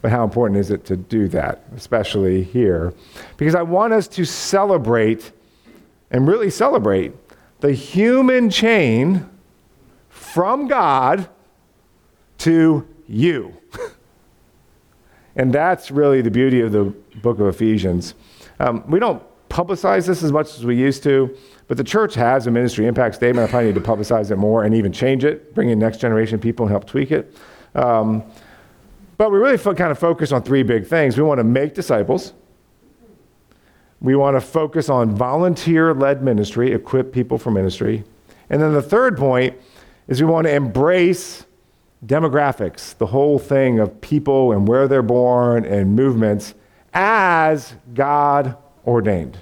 But 0.00 0.10
how 0.10 0.24
important 0.24 0.58
is 0.58 0.70
it 0.70 0.84
to 0.86 0.96
do 0.96 1.28
that, 1.28 1.64
especially 1.76 2.42
here? 2.44 2.94
Because 3.36 3.54
I 3.54 3.62
want 3.62 3.92
us 3.92 4.06
to 4.08 4.24
celebrate 4.24 5.32
and 6.10 6.26
really 6.26 6.50
celebrate 6.50 7.12
the 7.60 7.72
human 7.72 8.50
chain 8.50 9.28
from 10.08 10.68
God 10.68 11.28
to 12.38 12.86
you. 13.08 13.56
and 15.36 15.52
that's 15.52 15.90
really 15.90 16.22
the 16.22 16.30
beauty 16.30 16.60
of 16.60 16.72
the 16.72 16.84
book 17.22 17.40
of 17.40 17.46
Ephesians. 17.46 18.14
Um, 18.60 18.84
we 18.88 19.00
don't 19.00 19.22
publicize 19.48 20.06
this 20.06 20.22
as 20.22 20.30
much 20.30 20.54
as 20.54 20.64
we 20.64 20.76
used 20.76 21.02
to, 21.02 21.36
but 21.66 21.76
the 21.76 21.84
church 21.84 22.14
has 22.14 22.46
a 22.46 22.50
ministry 22.50 22.86
impact 22.86 23.16
statement. 23.16 23.48
I 23.48 23.50
probably 23.50 23.72
need 23.72 23.74
to 23.74 23.80
publicize 23.80 24.30
it 24.30 24.36
more 24.36 24.64
and 24.64 24.74
even 24.74 24.92
change 24.92 25.24
it, 25.24 25.54
bring 25.54 25.70
in 25.70 25.78
next 25.78 25.98
generation 25.98 26.38
people 26.38 26.66
and 26.66 26.70
help 26.70 26.86
tweak 26.86 27.10
it. 27.10 27.34
Um, 27.74 28.22
but 29.18 29.30
we 29.30 29.38
really 29.38 29.58
kind 29.58 29.90
of 29.90 29.98
focus 29.98 30.32
on 30.32 30.42
three 30.42 30.62
big 30.62 30.86
things. 30.86 31.18
We 31.18 31.24
want 31.24 31.38
to 31.38 31.44
make 31.44 31.74
disciples. 31.74 32.32
We 34.00 34.14
want 34.14 34.36
to 34.36 34.40
focus 34.40 34.88
on 34.88 35.14
volunteer 35.14 35.92
led 35.92 36.22
ministry, 36.22 36.72
equip 36.72 37.12
people 37.12 37.36
for 37.36 37.50
ministry. 37.50 38.04
And 38.48 38.62
then 38.62 38.72
the 38.72 38.82
third 38.82 39.18
point 39.18 39.58
is 40.06 40.22
we 40.22 40.28
want 40.28 40.46
to 40.46 40.54
embrace 40.54 41.44
demographics, 42.06 42.96
the 42.96 43.06
whole 43.06 43.40
thing 43.40 43.80
of 43.80 44.00
people 44.00 44.52
and 44.52 44.68
where 44.68 44.86
they're 44.86 45.02
born 45.02 45.64
and 45.64 45.96
movements 45.96 46.54
as 46.94 47.74
God 47.94 48.56
ordained. 48.86 49.38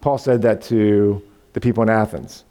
Paul 0.00 0.16
said 0.16 0.40
that 0.42 0.62
to 0.62 1.22
the 1.52 1.60
people 1.60 1.82
in 1.82 1.90
Athens. 1.90 2.44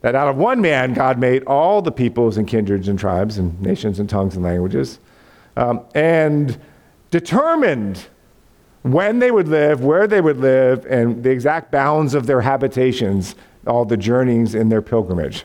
That 0.00 0.14
out 0.14 0.28
of 0.28 0.36
one 0.36 0.60
man, 0.60 0.94
God 0.94 1.18
made 1.18 1.42
all 1.44 1.82
the 1.82 1.90
peoples 1.90 2.36
and 2.36 2.46
kindreds 2.46 2.86
and 2.88 2.98
tribes 2.98 3.36
and 3.36 3.60
nations 3.60 3.98
and 3.98 4.08
tongues 4.08 4.36
and 4.36 4.44
languages 4.44 5.00
um, 5.58 5.84
and 5.94 6.56
determined 7.10 8.06
when 8.82 9.18
they 9.18 9.30
would 9.30 9.48
live, 9.48 9.82
where 9.82 10.06
they 10.06 10.20
would 10.20 10.38
live, 10.38 10.86
and 10.86 11.22
the 11.24 11.30
exact 11.30 11.72
bounds 11.72 12.14
of 12.14 12.26
their 12.26 12.40
habitations, 12.42 13.34
all 13.66 13.84
the 13.84 13.96
journeys 13.96 14.54
in 14.54 14.68
their 14.68 14.80
pilgrimage. 14.80 15.44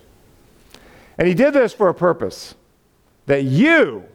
And 1.17 1.27
he 1.27 1.33
did 1.33 1.53
this 1.53 1.73
for 1.73 1.89
a 1.89 1.93
purpose 1.93 2.53
that 3.25 3.43
you 3.43 4.05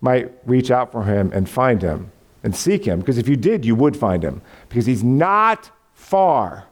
might 0.00 0.32
reach 0.46 0.70
out 0.70 0.90
for 0.90 1.04
him 1.04 1.30
and 1.34 1.48
find 1.48 1.82
him 1.82 2.10
and 2.42 2.56
seek 2.56 2.86
him. 2.86 3.00
Because 3.00 3.18
if 3.18 3.28
you 3.28 3.36
did, 3.36 3.66
you 3.66 3.74
would 3.74 3.96
find 3.96 4.24
him. 4.24 4.40
Because 4.70 4.86
he's 4.86 5.04
not 5.04 5.70
far 5.92 6.66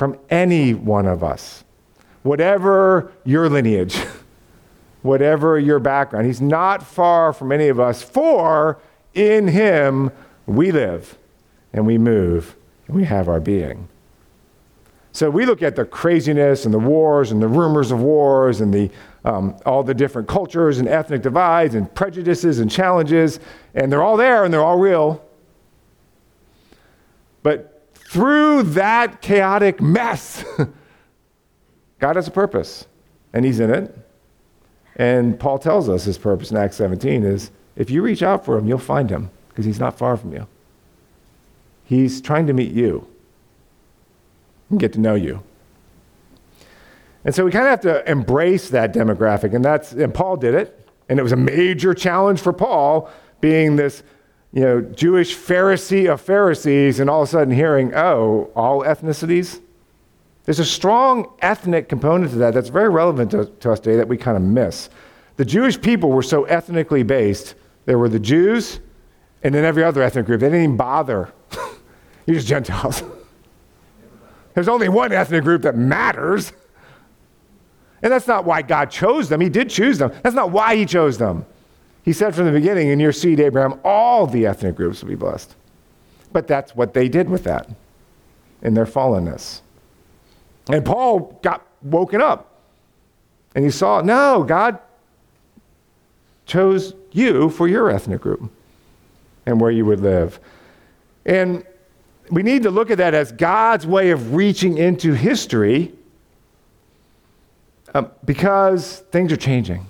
from 0.00 0.18
any 0.30 0.72
one 0.72 1.04
of 1.04 1.22
us. 1.22 1.62
whatever 2.22 3.12
your 3.24 3.50
lineage, 3.50 3.96
whatever 5.02 5.58
your 5.58 5.78
background. 5.78 6.24
He's 6.24 6.40
not 6.40 6.82
far 6.82 7.34
from 7.34 7.52
any 7.52 7.68
of 7.68 7.78
us, 7.78 8.02
for 8.02 8.78
in 9.12 9.48
him 9.48 10.10
we 10.46 10.72
live 10.72 11.18
and 11.74 11.86
we 11.86 11.98
move 11.98 12.56
and 12.86 12.96
we 12.96 13.04
have 13.04 13.28
our 13.28 13.40
being. 13.40 13.88
So 15.12 15.28
we 15.28 15.44
look 15.44 15.62
at 15.62 15.76
the 15.76 15.84
craziness 15.84 16.64
and 16.64 16.72
the 16.72 16.78
wars 16.78 17.30
and 17.30 17.42
the 17.42 17.48
rumors 17.48 17.90
of 17.90 18.00
wars 18.00 18.62
and 18.62 18.72
the, 18.72 18.90
um, 19.26 19.54
all 19.66 19.82
the 19.82 19.92
different 19.92 20.28
cultures 20.28 20.78
and 20.78 20.88
ethnic 20.88 21.20
divides 21.20 21.74
and 21.74 21.94
prejudices 21.94 22.58
and 22.58 22.70
challenges, 22.70 23.38
and 23.74 23.92
they're 23.92 24.02
all 24.02 24.16
there 24.16 24.44
and 24.46 24.54
they're 24.54 24.64
all 24.64 24.78
real. 24.78 25.22
But 27.42 27.79
through 28.10 28.64
that 28.64 29.22
chaotic 29.22 29.80
mess, 29.80 30.44
God 32.00 32.16
has 32.16 32.26
a 32.26 32.32
purpose, 32.32 32.88
and 33.32 33.44
He's 33.44 33.60
in 33.60 33.70
it. 33.70 33.96
And 34.96 35.38
Paul 35.38 35.60
tells 35.60 35.88
us 35.88 36.04
his 36.04 36.18
purpose 36.18 36.50
in 36.50 36.56
Acts 36.56 36.74
17 36.74 37.22
is 37.22 37.52
if 37.76 37.88
you 37.88 38.02
reach 38.02 38.24
out 38.24 38.44
for 38.44 38.58
Him, 38.58 38.66
you'll 38.66 38.78
find 38.78 39.08
Him 39.08 39.30
because 39.48 39.64
He's 39.64 39.78
not 39.78 39.96
far 39.96 40.16
from 40.16 40.32
you. 40.32 40.48
He's 41.84 42.20
trying 42.20 42.48
to 42.48 42.52
meet 42.52 42.72
you 42.72 43.06
and 44.70 44.80
get 44.80 44.92
to 44.94 45.00
know 45.00 45.14
you. 45.14 45.44
And 47.24 47.32
so 47.32 47.44
we 47.44 47.52
kind 47.52 47.66
of 47.66 47.70
have 47.70 47.80
to 47.82 48.10
embrace 48.10 48.70
that 48.70 48.92
demographic, 48.92 49.54
and 49.54 49.64
that's 49.64 49.92
and 49.92 50.12
Paul 50.12 50.36
did 50.36 50.56
it, 50.56 50.88
and 51.08 51.20
it 51.20 51.22
was 51.22 51.32
a 51.32 51.36
major 51.36 51.94
challenge 51.94 52.40
for 52.40 52.52
Paul, 52.52 53.08
being 53.40 53.76
this, 53.76 54.02
you 54.52 54.62
know, 54.62 54.80
Jewish 54.80 55.36
Pharisee 55.36 56.12
of 56.12 56.20
Pharisees, 56.20 56.98
and 56.98 57.08
all 57.08 57.22
of 57.22 57.28
a 57.28 57.30
sudden 57.30 57.54
hearing, 57.54 57.94
oh, 57.94 58.50
all 58.56 58.82
ethnicities. 58.82 59.60
There's 60.44 60.58
a 60.58 60.64
strong 60.64 61.32
ethnic 61.40 61.88
component 61.88 62.32
to 62.32 62.38
that 62.38 62.54
that's 62.54 62.68
very 62.68 62.88
relevant 62.88 63.30
to, 63.30 63.44
to 63.46 63.72
us 63.72 63.78
today 63.78 63.96
that 63.96 64.08
we 64.08 64.16
kind 64.16 64.36
of 64.36 64.42
miss. 64.42 64.90
The 65.36 65.44
Jewish 65.44 65.80
people 65.80 66.10
were 66.10 66.22
so 66.22 66.44
ethnically 66.44 67.02
based. 67.04 67.54
There 67.84 67.98
were 67.98 68.08
the 68.08 68.18
Jews, 68.18 68.80
and 69.42 69.54
then 69.54 69.64
every 69.64 69.84
other 69.84 70.02
ethnic 70.02 70.26
group. 70.26 70.40
They 70.40 70.46
didn't 70.48 70.64
even 70.64 70.76
bother. 70.76 71.32
You're 72.26 72.36
just 72.36 72.48
Gentiles. 72.48 73.02
There's 74.54 74.68
only 74.68 74.88
one 74.88 75.12
ethnic 75.12 75.44
group 75.44 75.62
that 75.62 75.76
matters. 75.76 76.52
And 78.02 78.12
that's 78.12 78.26
not 78.26 78.44
why 78.44 78.62
God 78.62 78.90
chose 78.90 79.28
them. 79.28 79.40
He 79.40 79.48
did 79.48 79.70
choose 79.70 79.98
them. 79.98 80.12
That's 80.22 80.34
not 80.34 80.50
why 80.50 80.74
He 80.74 80.86
chose 80.86 81.18
them. 81.18 81.46
He 82.02 82.12
said 82.12 82.34
from 82.34 82.46
the 82.46 82.52
beginning, 82.52 82.88
in 82.88 82.98
your 82.98 83.12
seed, 83.12 83.40
Abraham, 83.40 83.78
all 83.84 84.26
the 84.26 84.46
ethnic 84.46 84.76
groups 84.76 85.02
will 85.02 85.10
be 85.10 85.16
blessed. 85.16 85.54
But 86.32 86.46
that's 86.46 86.74
what 86.74 86.94
they 86.94 87.08
did 87.08 87.28
with 87.28 87.44
that 87.44 87.68
in 88.62 88.74
their 88.74 88.86
fallenness. 88.86 89.60
And 90.68 90.84
Paul 90.84 91.38
got 91.42 91.66
woken 91.82 92.20
up 92.20 92.60
and 93.54 93.64
he 93.64 93.70
saw, 93.70 94.00
no, 94.00 94.44
God 94.44 94.78
chose 96.46 96.94
you 97.12 97.50
for 97.50 97.68
your 97.68 97.90
ethnic 97.90 98.20
group 98.20 98.50
and 99.46 99.60
where 99.60 99.70
you 99.70 99.84
would 99.84 100.00
live. 100.00 100.38
And 101.24 101.64
we 102.30 102.42
need 102.42 102.62
to 102.62 102.70
look 102.70 102.90
at 102.90 102.98
that 102.98 103.14
as 103.14 103.32
God's 103.32 103.86
way 103.86 104.10
of 104.10 104.34
reaching 104.34 104.78
into 104.78 105.12
history 105.12 105.92
um, 107.92 108.10
because 108.24 109.00
things 109.10 109.32
are 109.32 109.36
changing. 109.36 109.86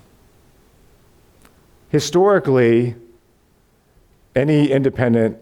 Historically, 1.90 2.94
any 4.35 4.70
independent 4.70 5.37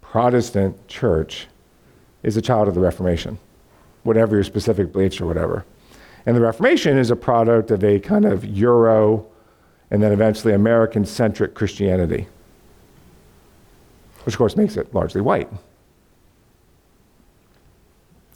Protestant 0.00 0.86
church 0.88 1.48
is 2.22 2.36
a 2.36 2.42
child 2.42 2.68
of 2.68 2.74
the 2.74 2.80
Reformation, 2.80 3.38
whatever 4.04 4.36
your 4.36 4.44
specific 4.44 4.92
beliefs 4.92 5.20
or 5.20 5.26
whatever. 5.26 5.64
And 6.24 6.36
the 6.36 6.40
Reformation 6.40 6.96
is 6.96 7.10
a 7.10 7.16
product 7.16 7.70
of 7.72 7.82
a 7.82 7.98
kind 7.98 8.24
of 8.24 8.44
Euro 8.44 9.26
and 9.90 10.02
then 10.02 10.12
eventually 10.12 10.54
American 10.54 11.04
centric 11.04 11.54
Christianity, 11.54 12.26
which 14.24 14.34
of 14.34 14.38
course 14.38 14.56
makes 14.56 14.76
it 14.76 14.94
largely 14.94 15.20
white. 15.20 15.48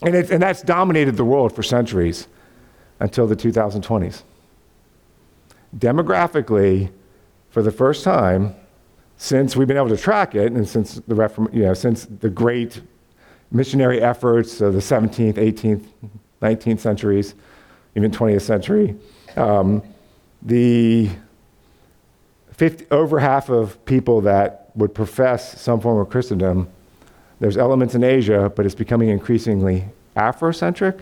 And, 0.01 0.15
it, 0.15 0.31
and 0.31 0.41
that's 0.41 0.61
dominated 0.61 1.15
the 1.15 1.25
world 1.25 1.55
for 1.55 1.63
centuries 1.63 2.27
until 2.99 3.25
the 3.25 3.35
2020s. 3.35 4.23
Demographically, 5.77 6.91
for 7.51 7.61
the 7.61 7.71
first 7.71 8.03
time, 8.03 8.55
since 9.17 9.55
we've 9.55 9.67
been 9.67 9.77
able 9.77 9.89
to 9.89 9.97
track 9.97 10.33
it, 10.33 10.51
and 10.51 10.67
since 10.67 10.95
the, 10.95 11.13
Reform, 11.13 11.49
you 11.53 11.63
know, 11.63 11.73
since 11.73 12.05
the 12.05 12.29
great 12.29 12.81
missionary 13.51 14.01
efforts 14.01 14.61
of 14.61 14.73
the 14.73 14.79
17th, 14.79 15.35
18th, 15.35 15.85
19th 16.41 16.79
centuries, 16.79 17.35
even 17.95 18.09
20th 18.09 18.41
century, 18.41 18.95
um, 19.35 19.83
the 20.41 21.09
50, 22.53 22.87
over 22.89 23.19
half 23.19 23.49
of 23.49 23.83
people 23.85 24.21
that 24.21 24.71
would 24.73 24.95
profess 24.95 25.61
some 25.61 25.79
form 25.79 25.99
of 25.99 26.09
Christendom 26.09 26.67
there's 27.41 27.57
elements 27.57 27.95
in 27.95 28.03
Asia, 28.03 28.53
but 28.55 28.67
it's 28.67 28.75
becoming 28.75 29.09
increasingly 29.09 29.85
Afrocentric 30.15 31.01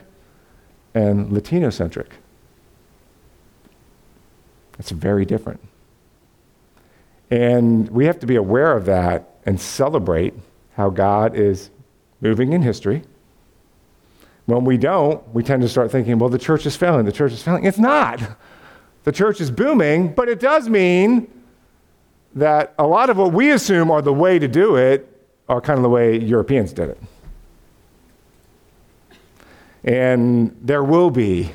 and 0.95 1.33
Latinocentric. 1.33 2.13
It's 4.79 4.91
very 4.91 5.25
different. 5.25 5.59
And 7.31 7.89
we 7.89 8.05
have 8.05 8.19
to 8.19 8.25
be 8.25 8.35
aware 8.35 8.75
of 8.75 8.85
that 8.85 9.35
and 9.45 9.59
celebrate 9.59 10.33
how 10.73 10.89
God 10.89 11.35
is 11.35 11.69
moving 12.21 12.53
in 12.53 12.61
history. 12.61 13.03
When 14.45 14.65
we 14.65 14.77
don't, 14.77 15.27
we 15.33 15.43
tend 15.43 15.61
to 15.61 15.69
start 15.69 15.91
thinking, 15.91 16.17
well, 16.17 16.29
the 16.29 16.39
church 16.39 16.65
is 16.65 16.75
failing, 16.75 17.05
the 17.05 17.11
church 17.11 17.33
is 17.33 17.43
failing. 17.43 17.65
It's 17.65 17.77
not. 17.77 18.19
The 19.03 19.11
church 19.11 19.39
is 19.41 19.51
booming, 19.51 20.13
but 20.13 20.27
it 20.27 20.39
does 20.39 20.67
mean 20.67 21.31
that 22.33 22.73
a 22.79 22.85
lot 22.85 23.09
of 23.09 23.17
what 23.17 23.31
we 23.31 23.51
assume 23.51 23.91
are 23.91 24.01
the 24.01 24.13
way 24.13 24.39
to 24.39 24.47
do 24.47 24.75
it 24.75 25.05
are 25.47 25.61
kind 25.61 25.77
of 25.77 25.83
the 25.83 25.89
way 25.89 26.17
Europeans 26.17 26.73
did 26.73 26.89
it. 26.89 26.99
And 29.83 30.57
there 30.61 30.83
will 30.83 31.11
be, 31.11 31.51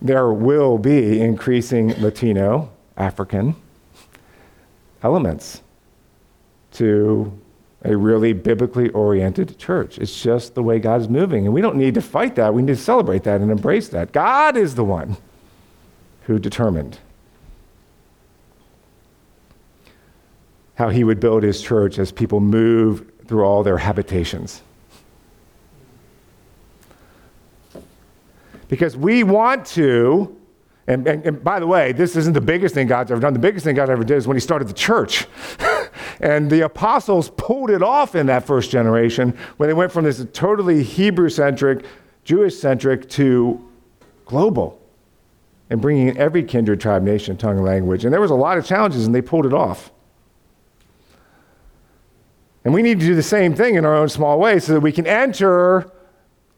there 0.00 0.32
will 0.32 0.78
be 0.78 1.20
increasing 1.20 1.94
Latino, 2.00 2.71
African 2.96 3.56
elements 5.02 5.62
to 6.72 7.38
a 7.84 7.96
really 7.96 8.32
biblically 8.32 8.88
oriented 8.90 9.58
church. 9.58 9.98
It's 9.98 10.22
just 10.22 10.54
the 10.54 10.62
way 10.62 10.78
God 10.78 11.00
is 11.00 11.08
moving. 11.08 11.46
And 11.46 11.54
we 11.54 11.60
don't 11.60 11.76
need 11.76 11.94
to 11.94 12.02
fight 12.02 12.36
that. 12.36 12.54
We 12.54 12.62
need 12.62 12.76
to 12.76 12.82
celebrate 12.82 13.24
that 13.24 13.40
and 13.40 13.50
embrace 13.50 13.88
that. 13.88 14.12
God 14.12 14.56
is 14.56 14.74
the 14.74 14.84
one 14.84 15.16
who 16.22 16.38
determined 16.38 16.98
how 20.76 20.88
he 20.88 21.04
would 21.04 21.20
build 21.20 21.42
his 21.42 21.60
church 21.60 21.98
as 21.98 22.12
people 22.12 22.40
move 22.40 23.10
through 23.26 23.44
all 23.44 23.62
their 23.62 23.78
habitations. 23.78 24.62
Because 28.68 28.96
we 28.96 29.22
want 29.22 29.66
to, 29.66 30.34
and, 30.86 31.06
and, 31.06 31.24
and, 31.24 31.44
by 31.44 31.60
the 31.60 31.66
way, 31.66 31.92
this 31.92 32.16
isn't 32.16 32.32
the 32.32 32.40
biggest 32.40 32.74
thing 32.74 32.88
God's 32.88 33.12
ever 33.12 33.20
done. 33.20 33.32
The 33.32 33.38
biggest 33.38 33.64
thing 33.64 33.76
God 33.76 33.88
ever 33.88 34.02
did 34.02 34.16
is 34.16 34.26
when 34.26 34.36
he 34.36 34.40
started 34.40 34.66
the 34.66 34.74
church. 34.74 35.26
and 36.20 36.50
the 36.50 36.62
apostles 36.62 37.30
pulled 37.36 37.70
it 37.70 37.82
off 37.82 38.16
in 38.16 38.26
that 38.26 38.44
first 38.44 38.70
generation 38.70 39.36
when 39.58 39.68
they 39.68 39.74
went 39.74 39.92
from 39.92 40.04
this 40.04 40.26
totally 40.32 40.82
Hebrew 40.82 41.28
centric, 41.28 41.84
Jewish 42.24 42.56
centric 42.56 43.08
to 43.10 43.64
global 44.24 44.80
and 45.70 45.80
bringing 45.80 46.08
in 46.08 46.18
every 46.18 46.42
kindred, 46.42 46.80
tribe, 46.80 47.02
nation, 47.02 47.36
tongue, 47.36 47.56
and 47.56 47.64
language. 47.64 48.04
And 48.04 48.12
there 48.12 48.20
was 48.20 48.30
a 48.30 48.34
lot 48.34 48.58
of 48.58 48.66
challenges, 48.66 49.06
and 49.06 49.14
they 49.14 49.22
pulled 49.22 49.46
it 49.46 49.54
off. 49.54 49.92
And 52.64 52.74
we 52.74 52.82
need 52.82 53.00
to 53.00 53.06
do 53.06 53.14
the 53.14 53.22
same 53.22 53.54
thing 53.54 53.76
in 53.76 53.84
our 53.84 53.96
own 53.96 54.08
small 54.08 54.38
way 54.38 54.58
so 54.58 54.74
that 54.74 54.80
we 54.80 54.92
can 54.92 55.06
enter, 55.06 55.90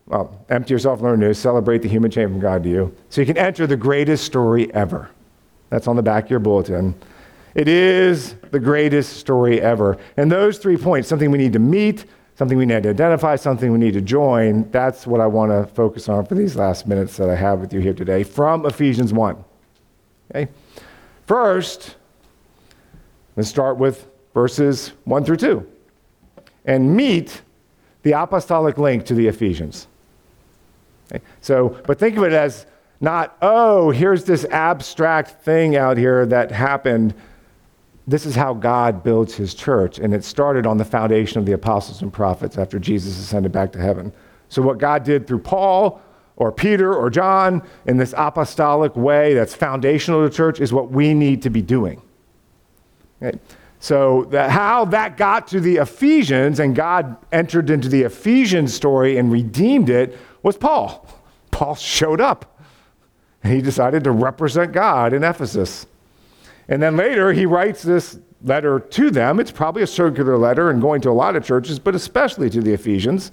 well, 0.06 0.44
empty 0.50 0.75
yourself, 0.75 1.00
learn 1.00 1.20
new, 1.20 1.32
celebrate 1.32 1.82
the 1.82 1.88
human 1.88 2.11
chain 2.11 2.28
from 2.28 2.40
God 2.40 2.62
to 2.64 2.68
you. 2.68 2.94
So 3.08 3.20
you 3.20 3.26
can 3.26 3.38
enter 3.38 3.66
the 3.66 3.76
greatest 3.76 4.25
story 4.25 4.73
ever. 4.75 5.11
That's 5.70 5.88
on 5.88 5.96
the 5.96 6.02
back 6.02 6.25
of 6.25 6.30
your 6.30 6.40
bulletin. 6.40 6.94
It 7.54 7.68
is 7.68 8.34
the 8.50 8.61
greatest 8.61 9.14
story 9.16 9.61
ever. 9.61 9.96
And 10.16 10.30
those 10.30 10.58
three 10.58 10.76
points 10.76 11.08
something 11.08 11.30
we 11.30 11.38
need 11.38 11.54
to 11.54 11.58
meet, 11.58 12.04
something 12.37 12.58
we 12.58 12.66
need 12.66 12.82
to 12.82 12.90
identify, 12.90 13.37
something 13.37 13.73
we 13.73 13.78
need 13.78 13.94
to 13.94 14.00
join 14.00 14.70
that's 14.70 15.06
what 15.06 15.20
I 15.20 15.26
want 15.26 15.52
to 15.52 15.73
focus 15.75 16.08
on 16.08 16.26
for 16.26 16.34
these 16.34 16.56
last 16.56 16.87
minutes 16.87 17.16
that 17.16 17.30
I 17.30 17.37
have 17.37 17.61
with 17.61 17.73
you 17.73 17.80
here 17.80 17.94
today 17.94 18.25
from 18.25 18.66
Ephesians 18.66 19.12
1. 19.12 19.42
Okay? 20.30 20.50
First, 21.26 21.96
let's 23.37 23.49
start 23.49 23.78
with 23.78 24.06
verses 24.34 24.92
1 25.04 25.25
through 25.25 25.37
2 25.37 25.66
and 26.66 26.94
meet 26.94 27.40
the 28.02 28.12
apostolic 28.12 28.76
link 28.78 29.06
to 29.06 29.14
the 29.14 29.28
Ephesians. 29.28 29.87
So, 31.40 31.80
but 31.87 31.99
think 31.99 32.16
of 32.16 32.25
it 32.25 32.32
as 32.32 32.66
not, 33.00 33.37
oh, 33.42 33.90
here's 33.90 34.25
this 34.25 34.44
abstract 34.46 35.42
thing 35.42 35.76
out 35.76 35.96
here 35.96 36.25
that 36.26 36.50
happened. 36.50 37.14
This 38.06 38.26
is 38.26 38.34
how 38.34 38.54
God 38.54 39.02
builds 39.02 39.34
his 39.34 39.54
church. 39.54 39.99
And 39.99 40.14
it 40.14 40.25
started 40.25 40.66
on 40.66 40.78
the 40.78 40.84
foundation 40.84 41.38
of 41.38 41.46
the 41.46 41.52
apostles 41.52 42.02
and 42.02 42.12
prophets 42.12 42.56
after 42.58 42.78
Jesus 42.78 43.18
ascended 43.18 43.52
back 43.52 43.73
to 43.73 43.78
heaven. 43.78 44.12
So, 44.49 44.62
what 44.62 44.78
God 44.78 45.04
did 45.04 45.26
through 45.26 45.40
Paul 45.40 46.00
or 46.37 46.50
Peter 46.50 46.94
or 46.94 47.11
John 47.11 47.62
in 47.87 47.96
this 47.96 48.14
apostolic 48.16 48.96
way 48.96 49.34
that's 49.34 49.54
foundational 49.54 50.28
to 50.28 50.34
church 50.34 50.61
is 50.61 50.73
what 50.73 50.90
we 50.90 51.14
need 51.14 51.42
to 51.42 51.50
be 51.50 51.62
doing. 51.62 52.02
Okay? 53.23 53.38
So, 53.80 54.25
that 54.30 54.50
how 54.50 54.87
that 54.87 55.16
got 55.16 55.49
to 55.49 55.61
the 55.61 55.76
Ephesians 55.76 56.61
and 56.61 56.75
God 56.75 57.16
entered 57.32 57.68
into 57.68 57.88
the 57.88 58.02
Ephesians 58.02 58.73
story 58.73 59.18
and 59.18 59.30
redeemed 59.30 59.90
it 59.90 60.18
was 60.44 60.56
Paul. 60.56 61.08
Paul 61.50 61.74
showed 61.74 62.20
up 62.20 62.60
and 63.42 63.52
he 63.52 63.60
decided 63.60 64.04
to 64.04 64.12
represent 64.12 64.72
God 64.72 65.12
in 65.12 65.24
Ephesus. 65.24 65.86
And 66.68 66.80
then 66.80 66.96
later 66.96 67.32
he 67.32 67.46
writes 67.46 67.82
this 67.82 68.18
letter 68.42 68.78
to 68.78 69.10
them. 69.10 69.40
It's 69.40 69.50
probably 69.50 69.82
a 69.82 69.86
circular 69.86 70.36
letter 70.38 70.70
and 70.70 70.80
going 70.80 71.00
to 71.02 71.10
a 71.10 71.12
lot 71.12 71.34
of 71.34 71.44
churches, 71.44 71.78
but 71.78 71.94
especially 71.94 72.50
to 72.50 72.60
the 72.60 72.72
Ephesians. 72.72 73.32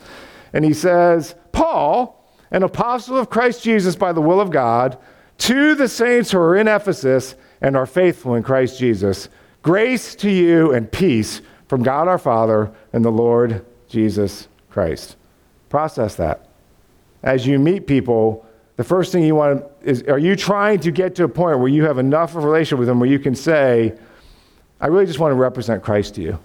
And 0.53 0.65
he 0.65 0.73
says, 0.73 1.35
Paul, 1.51 2.25
an 2.49 2.63
apostle 2.63 3.17
of 3.17 3.29
Christ 3.29 3.63
Jesus 3.63 3.95
by 3.95 4.13
the 4.13 4.21
will 4.21 4.41
of 4.41 4.51
God, 4.51 4.97
to 5.39 5.75
the 5.75 5.87
saints 5.87 6.31
who 6.31 6.39
are 6.39 6.55
in 6.55 6.67
Ephesus 6.67 7.35
and 7.61 7.75
are 7.75 7.85
faithful 7.85 8.35
in 8.35 8.43
Christ 8.43 8.79
Jesus, 8.79 9.27
grace 9.63 10.15
to 10.15 10.29
you 10.29 10.73
and 10.73 10.91
peace 10.91 11.41
from 11.67 11.83
God 11.83 12.07
our 12.07 12.17
Father 12.17 12.71
and 12.93 13.03
the 13.03 13.11
Lord 13.11 13.65
Jesus 13.87 14.47
Christ. 14.69 15.15
Process 15.69 16.15
that. 16.15 16.50
As 17.23 17.45
you 17.45 17.59
meet 17.59 17.87
people, 17.87 18.45
the 18.77 18.83
first 18.83 19.11
thing 19.11 19.23
you 19.23 19.35
want 19.35 19.63
is 19.83 20.03
are 20.03 20.17
you 20.17 20.35
trying 20.35 20.79
to 20.79 20.91
get 20.91 21.15
to 21.15 21.23
a 21.23 21.29
point 21.29 21.59
where 21.59 21.67
you 21.67 21.83
have 21.83 21.97
enough 21.97 22.35
of 22.35 22.43
a 22.43 22.47
relationship 22.47 22.79
with 22.79 22.87
them 22.87 22.99
where 22.99 23.09
you 23.09 23.19
can 23.19 23.35
say, 23.35 23.97
I 24.79 24.87
really 24.87 25.05
just 25.05 25.19
want 25.19 25.31
to 25.31 25.35
represent 25.35 25.83
Christ 25.83 26.15
to 26.15 26.21
you. 26.21 26.39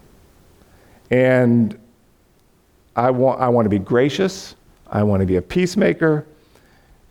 And 1.10 1.78
I 2.94 3.10
want, 3.10 3.40
I 3.40 3.48
want 3.48 3.66
to 3.66 3.70
be 3.70 3.78
gracious. 3.78 4.54
I 4.88 5.02
want 5.02 5.20
to 5.20 5.26
be 5.26 5.36
a 5.36 5.42
peacemaker 5.42 6.26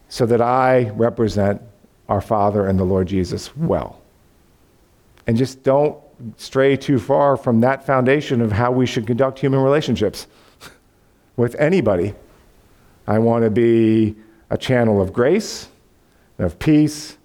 so 0.09 0.25
that 0.25 0.41
I 0.41 0.89
represent 0.91 1.61
our 2.07 2.21
Father 2.21 2.67
and 2.67 2.79
the 2.79 2.83
Lord 2.83 3.07
Jesus 3.07 3.55
well. 3.57 4.01
And 5.27 5.35
just 5.35 5.63
don't 5.63 5.97
stray 6.37 6.77
too 6.77 6.99
far 6.99 7.35
from 7.35 7.61
that 7.61 7.85
foundation 7.85 8.41
of 8.41 8.51
how 8.51 8.71
we 8.71 8.85
should 8.85 9.07
conduct 9.07 9.39
human 9.39 9.59
relationships 9.59 10.27
with 11.35 11.55
anybody. 11.55 12.13
I 13.07 13.19
want 13.19 13.43
to 13.43 13.49
be 13.49 14.15
a 14.49 14.57
channel 14.57 15.01
of 15.01 15.13
grace, 15.13 15.67
of 16.39 16.57
peace, 16.59 17.17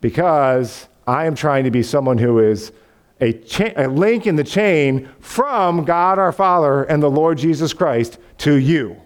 because 0.00 0.86
I 1.06 1.26
am 1.26 1.34
trying 1.34 1.64
to 1.64 1.70
be 1.70 1.82
someone 1.82 2.18
who 2.18 2.38
is 2.38 2.72
a, 3.20 3.32
cha- 3.32 3.72
a 3.76 3.88
link 3.88 4.26
in 4.26 4.36
the 4.36 4.44
chain 4.44 5.08
from 5.20 5.84
God 5.84 6.18
our 6.18 6.32
Father 6.32 6.84
and 6.84 7.02
the 7.02 7.10
Lord 7.10 7.38
Jesus 7.38 7.72
Christ 7.72 8.18
to 8.38 8.54
you. 8.54 9.00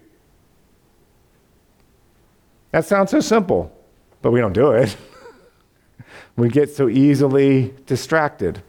That 2.72 2.84
sounds 2.84 3.10
so 3.10 3.20
simple, 3.20 3.72
but 4.22 4.30
we 4.30 4.40
don't 4.40 4.52
do 4.52 4.72
it. 4.72 4.96
we 6.36 6.48
get 6.48 6.70
so 6.70 6.88
easily 6.88 7.74
distracted. 7.86 8.62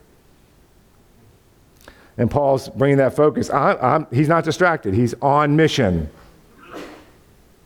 And 2.18 2.30
Paul's 2.30 2.70
bringing 2.70 2.98
that 2.98 3.16
focus. 3.16 3.50
I, 3.50 4.06
he's 4.12 4.28
not 4.28 4.44
distracted, 4.44 4.94
he's 4.94 5.16
on 5.22 5.56
mission. 5.56 6.10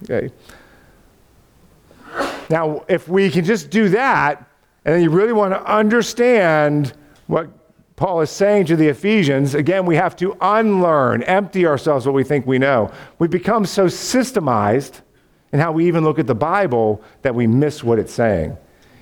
Okay. 0.03 0.31
Now, 2.49 2.85
if 2.87 3.07
we 3.07 3.29
can 3.29 3.43
just 3.43 3.69
do 3.69 3.89
that, 3.89 4.47
and 4.85 5.03
you 5.03 5.09
really 5.09 5.33
want 5.33 5.53
to 5.53 5.63
understand 5.65 6.93
what 7.27 7.49
Paul 7.97 8.21
is 8.21 8.29
saying 8.29 8.67
to 8.67 8.75
the 8.75 8.87
Ephesians, 8.87 9.53
again, 9.53 9.85
we 9.85 9.95
have 9.95 10.15
to 10.17 10.37
unlearn, 10.39 11.23
empty 11.23 11.65
ourselves 11.65 12.05
what 12.05 12.15
we 12.15 12.23
think 12.23 12.45
we 12.45 12.57
know. 12.57 12.91
We 13.19 13.27
become 13.27 13.65
so 13.65 13.87
systemized 13.87 15.01
in 15.51 15.59
how 15.59 15.71
we 15.71 15.87
even 15.87 16.03
look 16.03 16.19
at 16.19 16.27
the 16.27 16.35
Bible 16.35 17.01
that 17.23 17.35
we 17.35 17.47
miss 17.47 17.83
what 17.83 17.99
it's 17.99 18.13
saying. 18.13 18.55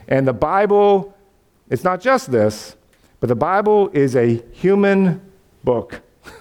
And 0.07 0.27
the 0.27 0.33
Bible, 0.33 1.15
it's 1.69 1.83
not 1.83 2.01
just 2.01 2.31
this, 2.31 2.75
but 3.19 3.27
the 3.27 3.35
Bible 3.35 3.89
is 3.89 4.15
a 4.15 4.41
human 4.51 5.21
book. 5.63 6.01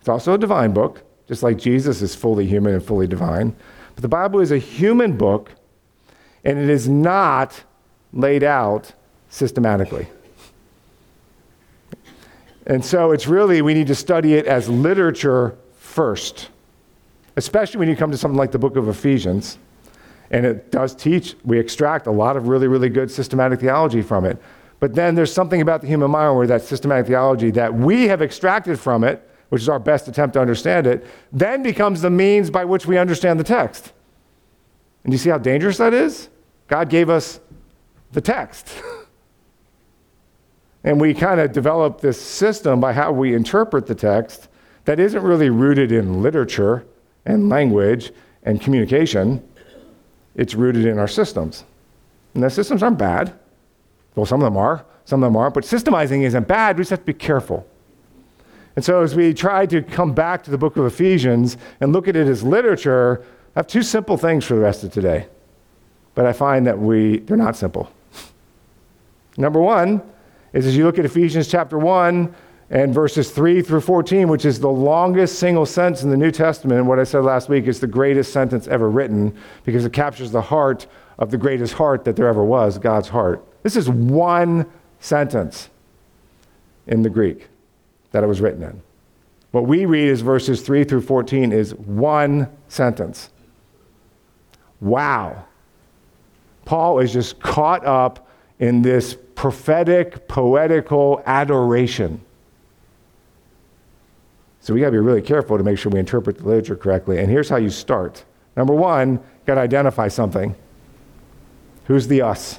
It's 0.00 0.08
also 0.08 0.34
a 0.34 0.38
divine 0.38 0.72
book, 0.72 1.02
just 1.26 1.42
like 1.42 1.58
Jesus 1.58 2.00
is 2.00 2.14
fully 2.14 2.46
human 2.46 2.72
and 2.72 2.82
fully 2.82 3.06
divine. 3.06 3.54
But 3.98 4.02
the 4.02 4.08
Bible 4.10 4.38
is 4.38 4.52
a 4.52 4.58
human 4.58 5.16
book, 5.16 5.50
and 6.44 6.56
it 6.56 6.70
is 6.70 6.88
not 6.88 7.64
laid 8.12 8.44
out 8.44 8.92
systematically. 9.28 10.06
And 12.64 12.84
so 12.84 13.10
it's 13.10 13.26
really, 13.26 13.60
we 13.60 13.74
need 13.74 13.88
to 13.88 13.96
study 13.96 14.34
it 14.34 14.46
as 14.46 14.68
literature 14.68 15.58
first, 15.80 16.48
especially 17.36 17.80
when 17.80 17.88
you 17.88 17.96
come 17.96 18.12
to 18.12 18.16
something 18.16 18.38
like 18.38 18.52
the 18.52 18.58
book 18.60 18.76
of 18.76 18.86
Ephesians. 18.86 19.58
And 20.30 20.46
it 20.46 20.70
does 20.70 20.94
teach, 20.94 21.34
we 21.42 21.58
extract 21.58 22.06
a 22.06 22.12
lot 22.12 22.36
of 22.36 22.46
really, 22.46 22.68
really 22.68 22.90
good 22.90 23.10
systematic 23.10 23.58
theology 23.58 24.02
from 24.02 24.24
it. 24.24 24.40
But 24.78 24.94
then 24.94 25.16
there's 25.16 25.32
something 25.32 25.60
about 25.60 25.80
the 25.80 25.88
human 25.88 26.12
mind 26.12 26.36
where 26.36 26.46
that 26.46 26.62
systematic 26.62 27.08
theology 27.08 27.50
that 27.50 27.74
we 27.74 28.06
have 28.06 28.22
extracted 28.22 28.78
from 28.78 29.02
it, 29.02 29.28
which 29.48 29.62
is 29.62 29.68
our 29.68 29.78
best 29.78 30.08
attempt 30.08 30.34
to 30.34 30.40
understand 30.40 30.86
it, 30.86 31.06
then 31.32 31.62
becomes 31.62 32.00
the 32.02 32.10
means 32.10 32.50
by 32.50 32.64
which 32.64 32.86
we 32.86 32.98
understand 32.98 33.40
the 33.40 33.44
text. 33.44 33.92
And 35.04 35.12
you 35.12 35.18
see 35.18 35.30
how 35.30 35.38
dangerous 35.38 35.78
that 35.78 35.94
is? 35.94 36.28
God 36.66 36.90
gave 36.90 37.08
us 37.08 37.40
the 38.12 38.20
text. 38.20 38.68
And 40.84 41.00
we 41.00 41.12
kind 41.12 41.40
of 41.40 41.52
develop 41.52 42.00
this 42.00 42.20
system 42.20 42.80
by 42.80 42.92
how 42.92 43.12
we 43.12 43.34
interpret 43.34 43.86
the 43.86 43.94
text 43.94 44.48
that 44.84 45.00
isn't 45.00 45.22
really 45.22 45.50
rooted 45.50 45.92
in 45.92 46.22
literature 46.22 46.86
and 47.26 47.48
language 47.48 48.12
and 48.44 48.60
communication. 48.60 49.46
It's 50.34 50.54
rooted 50.54 50.86
in 50.86 50.98
our 50.98 51.08
systems. 51.08 51.64
And 52.34 52.42
the 52.42 52.50
systems 52.50 52.82
aren't 52.82 52.98
bad. 52.98 53.34
Well, 54.14 54.24
some 54.24 54.40
of 54.40 54.46
them 54.46 54.56
are, 54.56 54.84
some 55.04 55.22
of 55.22 55.26
them 55.26 55.36
aren't. 55.36 55.54
But 55.54 55.64
systemizing 55.64 56.22
isn't 56.22 56.48
bad. 56.48 56.76
We 56.76 56.82
just 56.82 56.90
have 56.90 57.00
to 57.00 57.04
be 57.04 57.12
careful. 57.12 57.66
And 58.78 58.84
so, 58.84 59.02
as 59.02 59.16
we 59.16 59.34
try 59.34 59.66
to 59.66 59.82
come 59.82 60.12
back 60.12 60.44
to 60.44 60.52
the 60.52 60.56
book 60.56 60.76
of 60.76 60.86
Ephesians 60.86 61.56
and 61.80 61.92
look 61.92 62.06
at 62.06 62.14
it 62.14 62.28
as 62.28 62.44
literature, 62.44 63.24
I 63.56 63.58
have 63.58 63.66
two 63.66 63.82
simple 63.82 64.16
things 64.16 64.44
for 64.44 64.54
the 64.54 64.60
rest 64.60 64.84
of 64.84 64.92
today. 64.92 65.26
But 66.14 66.26
I 66.26 66.32
find 66.32 66.64
that 66.68 66.78
we, 66.78 67.18
they're 67.18 67.36
not 67.36 67.56
simple. 67.56 67.90
Number 69.36 69.60
one, 69.60 70.00
is 70.52 70.64
as 70.64 70.76
you 70.76 70.84
look 70.84 70.96
at 70.96 71.04
Ephesians 71.04 71.48
chapter 71.48 71.76
1 71.76 72.32
and 72.70 72.94
verses 72.94 73.32
3 73.32 73.62
through 73.62 73.80
14, 73.80 74.28
which 74.28 74.44
is 74.44 74.60
the 74.60 74.70
longest 74.70 75.40
single 75.40 75.66
sentence 75.66 76.04
in 76.04 76.10
the 76.10 76.16
New 76.16 76.30
Testament. 76.30 76.78
And 76.78 76.86
what 76.86 77.00
I 77.00 77.02
said 77.02 77.24
last 77.24 77.48
week 77.48 77.66
is 77.66 77.80
the 77.80 77.88
greatest 77.88 78.32
sentence 78.32 78.68
ever 78.68 78.88
written 78.88 79.36
because 79.64 79.84
it 79.84 79.92
captures 79.92 80.30
the 80.30 80.42
heart 80.42 80.86
of 81.18 81.32
the 81.32 81.36
greatest 81.36 81.74
heart 81.74 82.04
that 82.04 82.14
there 82.14 82.28
ever 82.28 82.44
was, 82.44 82.78
God's 82.78 83.08
heart. 83.08 83.44
This 83.64 83.74
is 83.74 83.88
one 83.90 84.70
sentence 85.00 85.68
in 86.86 87.02
the 87.02 87.10
Greek 87.10 87.48
that 88.12 88.24
it 88.24 88.26
was 88.26 88.40
written 88.40 88.62
in. 88.62 88.82
What 89.50 89.66
we 89.66 89.86
read 89.86 90.08
is 90.08 90.20
verses 90.20 90.60
3 90.62 90.84
through 90.84 91.02
14 91.02 91.52
is 91.52 91.74
one 91.74 92.48
sentence. 92.68 93.30
Wow. 94.80 95.44
Paul 96.64 96.98
is 96.98 97.12
just 97.12 97.40
caught 97.40 97.84
up 97.86 98.28
in 98.58 98.82
this 98.82 99.16
prophetic, 99.34 100.28
poetical 100.28 101.22
adoration. 101.24 102.20
So 104.60 104.74
we 104.74 104.80
got 104.80 104.86
to 104.86 104.92
be 104.92 104.98
really 104.98 105.22
careful 105.22 105.56
to 105.56 105.64
make 105.64 105.78
sure 105.78 105.90
we 105.90 105.98
interpret 105.98 106.38
the 106.38 106.44
literature 106.44 106.76
correctly. 106.76 107.18
And 107.18 107.30
here's 107.30 107.48
how 107.48 107.56
you 107.56 107.70
start. 107.70 108.24
Number 108.56 108.74
one, 108.74 109.20
got 109.46 109.54
to 109.54 109.60
identify 109.60 110.08
something. 110.08 110.54
Who's 111.86 112.06
the 112.06 112.20
us? 112.20 112.58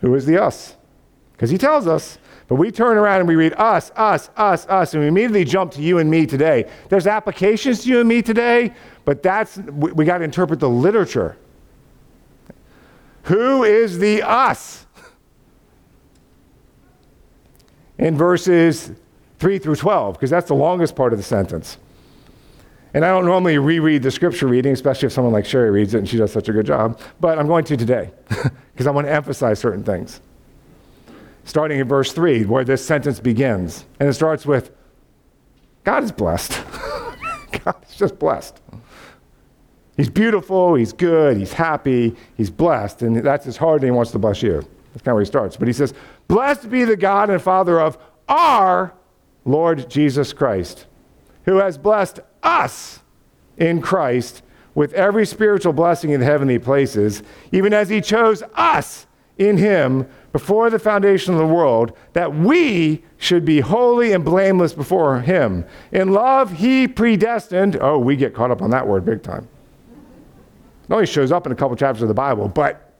Who 0.00 0.14
is 0.14 0.24
the 0.24 0.42
us? 0.42 0.76
Because 1.42 1.50
he 1.50 1.58
tells 1.58 1.88
us, 1.88 2.18
but 2.46 2.54
we 2.54 2.70
turn 2.70 2.96
around 2.96 3.18
and 3.18 3.26
we 3.28 3.34
read 3.34 3.52
us, 3.54 3.90
us, 3.96 4.30
us, 4.36 4.64
us, 4.68 4.94
and 4.94 5.02
we 5.02 5.08
immediately 5.08 5.44
jump 5.44 5.72
to 5.72 5.82
you 5.82 5.98
and 5.98 6.08
me 6.08 6.24
today. 6.24 6.70
There's 6.88 7.08
applications 7.08 7.82
to 7.82 7.88
you 7.88 7.98
and 7.98 8.08
me 8.08 8.22
today, 8.22 8.72
but 9.04 9.24
that's 9.24 9.56
we, 9.56 9.90
we 9.90 10.04
got 10.04 10.18
to 10.18 10.24
interpret 10.24 10.60
the 10.60 10.68
literature. 10.68 11.36
Who 13.24 13.64
is 13.64 13.98
the 13.98 14.22
us? 14.22 14.86
In 17.98 18.16
verses 18.16 18.92
3 19.40 19.58
through 19.58 19.74
12, 19.74 20.14
because 20.14 20.30
that's 20.30 20.46
the 20.46 20.54
longest 20.54 20.94
part 20.94 21.12
of 21.12 21.18
the 21.18 21.24
sentence. 21.24 21.76
And 22.94 23.04
I 23.04 23.08
don't 23.08 23.24
normally 23.24 23.58
reread 23.58 24.04
the 24.04 24.12
scripture 24.12 24.46
reading, 24.46 24.74
especially 24.74 25.06
if 25.06 25.12
someone 25.12 25.32
like 25.32 25.46
Sherry 25.46 25.72
reads 25.72 25.92
it 25.94 25.98
and 25.98 26.08
she 26.08 26.18
does 26.18 26.30
such 26.30 26.48
a 26.48 26.52
good 26.52 26.66
job, 26.66 27.00
but 27.18 27.36
I'm 27.36 27.48
going 27.48 27.64
to 27.64 27.76
today 27.76 28.12
because 28.28 28.86
I 28.86 28.92
want 28.92 29.08
to 29.08 29.12
emphasize 29.12 29.58
certain 29.58 29.82
things. 29.82 30.20
Starting 31.44 31.80
in 31.80 31.88
verse 31.88 32.12
3, 32.12 32.44
where 32.44 32.64
this 32.64 32.84
sentence 32.84 33.20
begins. 33.20 33.84
And 33.98 34.08
it 34.08 34.12
starts 34.14 34.46
with 34.46 34.70
God 35.84 36.04
is 36.04 36.12
blessed. 36.12 36.52
God 37.64 37.76
is 37.88 37.96
just 37.96 38.18
blessed. 38.18 38.60
He's 39.96 40.08
beautiful, 40.08 40.74
he's 40.74 40.92
good, 40.92 41.36
he's 41.36 41.52
happy, 41.52 42.16
he's 42.36 42.50
blessed, 42.50 43.02
and 43.02 43.16
that's 43.16 43.44
his 43.44 43.56
heart, 43.56 43.82
and 43.82 43.84
he 43.84 43.90
wants 43.90 44.10
to 44.12 44.18
bless 44.18 44.42
you. 44.42 44.54
That's 44.92 45.02
kind 45.02 45.08
of 45.08 45.14
where 45.14 45.22
he 45.22 45.26
starts. 45.26 45.56
But 45.56 45.68
he 45.68 45.74
says, 45.74 45.92
Blessed 46.28 46.70
be 46.70 46.84
the 46.84 46.96
God 46.96 47.30
and 47.30 47.40
Father 47.40 47.80
of 47.80 47.98
our 48.28 48.94
Lord 49.44 49.90
Jesus 49.90 50.32
Christ, 50.32 50.86
who 51.44 51.56
has 51.56 51.76
blessed 51.76 52.20
us 52.42 53.00
in 53.58 53.82
Christ 53.82 54.42
with 54.74 54.94
every 54.94 55.26
spiritual 55.26 55.72
blessing 55.72 56.10
in 56.10 56.20
the 56.20 56.26
heavenly 56.26 56.58
places, 56.58 57.22
even 57.50 57.74
as 57.74 57.88
he 57.88 58.00
chose 58.00 58.42
us 58.54 59.06
in 59.36 59.58
him 59.58 60.08
before 60.32 60.70
the 60.70 60.78
foundation 60.78 61.34
of 61.34 61.38
the 61.38 61.46
world, 61.46 61.96
that 62.14 62.34
we 62.34 63.02
should 63.18 63.44
be 63.44 63.60
holy 63.60 64.12
and 64.12 64.24
blameless 64.24 64.72
before 64.72 65.20
him. 65.20 65.64
In 65.92 66.12
love, 66.12 66.52
he 66.52 66.88
predestined. 66.88 67.76
Oh, 67.80 67.98
we 67.98 68.16
get 68.16 68.34
caught 68.34 68.50
up 68.50 68.62
on 68.62 68.70
that 68.70 68.86
word 68.86 69.04
big 69.04 69.22
time. 69.22 69.46
It 70.88 70.92
only 70.92 71.06
shows 71.06 71.30
up 71.30 71.46
in 71.46 71.52
a 71.52 71.54
couple 71.54 71.76
chapters 71.76 72.02
of 72.02 72.08
the 72.08 72.14
Bible, 72.14 72.48
but 72.48 72.92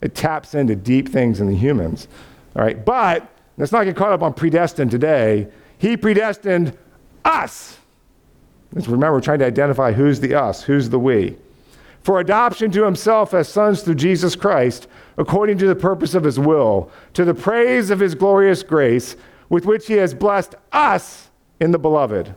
it 0.00 0.14
taps 0.14 0.54
into 0.54 0.76
deep 0.76 1.08
things 1.08 1.40
in 1.40 1.48
the 1.48 1.56
humans. 1.56 2.08
All 2.54 2.62
right, 2.62 2.84
but 2.84 3.28
let's 3.58 3.72
not 3.72 3.84
get 3.84 3.96
caught 3.96 4.12
up 4.12 4.22
on 4.22 4.34
predestined 4.34 4.90
today. 4.90 5.48
He 5.78 5.96
predestined 5.96 6.76
us. 7.24 7.78
Let's 8.72 8.86
remember, 8.86 9.14
we're 9.14 9.20
trying 9.20 9.40
to 9.40 9.46
identify 9.46 9.92
who's 9.92 10.20
the 10.20 10.34
us, 10.34 10.62
who's 10.62 10.90
the 10.90 10.98
we. 10.98 11.36
For 12.02 12.20
adoption 12.20 12.70
to 12.72 12.84
himself 12.84 13.32
as 13.32 13.48
sons 13.48 13.82
through 13.82 13.94
Jesus 13.94 14.36
Christ, 14.36 14.88
according 15.16 15.58
to 15.58 15.66
the 15.66 15.76
purpose 15.76 16.14
of 16.14 16.24
his 16.24 16.38
will, 16.38 16.90
to 17.12 17.24
the 17.24 17.34
praise 17.34 17.90
of 17.90 18.00
his 18.00 18.14
glorious 18.14 18.62
grace, 18.62 19.16
with 19.48 19.66
which 19.66 19.86
he 19.86 19.94
has 19.94 20.14
blessed 20.14 20.54
us 20.72 21.30
in 21.60 21.70
the 21.70 21.78
beloved. 21.78 22.34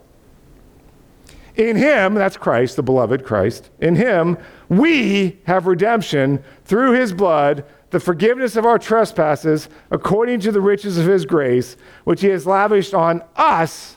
In 1.56 1.76
him, 1.76 2.14
that's 2.14 2.36
Christ, 2.36 2.76
the 2.76 2.82
beloved 2.82 3.24
Christ, 3.24 3.70
in 3.80 3.96
him, 3.96 4.38
we 4.68 5.40
have 5.44 5.66
redemption 5.66 6.42
through 6.64 6.92
his 6.92 7.12
blood, 7.12 7.64
the 7.90 7.98
forgiveness 7.98 8.54
of 8.54 8.64
our 8.64 8.78
trespasses, 8.78 9.68
according 9.90 10.38
to 10.40 10.52
the 10.52 10.60
riches 10.60 10.98
of 10.98 11.06
his 11.06 11.26
grace, 11.26 11.76
which 12.04 12.20
he 12.20 12.28
has 12.28 12.46
lavished 12.46 12.94
on 12.94 13.24
us 13.34 13.96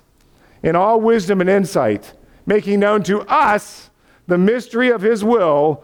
in 0.64 0.76
all 0.76 1.00
wisdom 1.00 1.40
and 1.40 1.50
insight, 1.50 2.14
making 2.48 2.80
known 2.80 3.04
to 3.04 3.22
us 3.22 3.92
the 4.28 4.38
mystery 4.38 4.90
of 4.90 5.02
his 5.02 5.24
will 5.24 5.84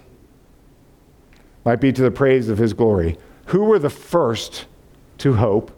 might 1.65 1.81
be 1.81 1.91
to 1.91 2.01
the 2.01 2.11
praise 2.11 2.49
of 2.49 2.57
his 2.57 2.73
glory, 2.73 3.17
who 3.47 3.63
were 3.63 3.79
the 3.79 3.89
first 3.89 4.65
to 5.19 5.33
hope 5.33 5.71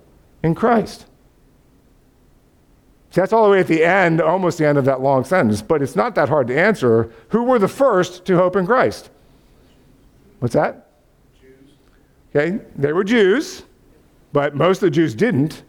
in 0.43 0.55
Christ. 0.55 1.05
See, 3.11 3.21
that's 3.21 3.33
all 3.33 3.45
the 3.45 3.51
way 3.51 3.59
at 3.59 3.67
the 3.67 3.83
end, 3.83 4.21
almost 4.21 4.57
the 4.57 4.65
end 4.65 4.77
of 4.77 4.85
that 4.85 5.01
long 5.01 5.23
sentence, 5.23 5.61
but 5.61 5.81
it's 5.81 5.95
not 5.95 6.15
that 6.15 6.29
hard 6.29 6.47
to 6.47 6.59
answer. 6.59 7.11
Who 7.29 7.43
were 7.43 7.59
the 7.59 7.67
first 7.67 8.25
to 8.25 8.35
hope 8.37 8.55
in 8.55 8.65
Christ? 8.65 9.11
What's 10.39 10.55
that? 10.55 10.87
Jews. 11.39 11.75
Okay, 12.35 12.59
they 12.75 12.91
were 12.91 13.03
Jews, 13.03 13.63
but 14.31 14.55
most 14.55 14.77
of 14.77 14.87
the 14.87 14.91
Jews 14.91 15.13
didn't. 15.13 15.63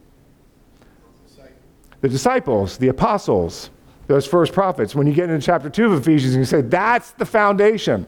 The 2.00 2.08
disciples, 2.08 2.76
the 2.76 2.88
apostles, 2.88 3.70
those 4.08 4.26
first 4.26 4.52
prophets. 4.52 4.94
When 4.94 5.06
you 5.06 5.14
get 5.14 5.30
into 5.30 5.44
chapter 5.44 5.70
2 5.70 5.92
of 5.92 6.00
Ephesians, 6.00 6.36
you 6.36 6.44
say 6.44 6.60
that's 6.60 7.12
the 7.12 7.24
foundation. 7.24 8.06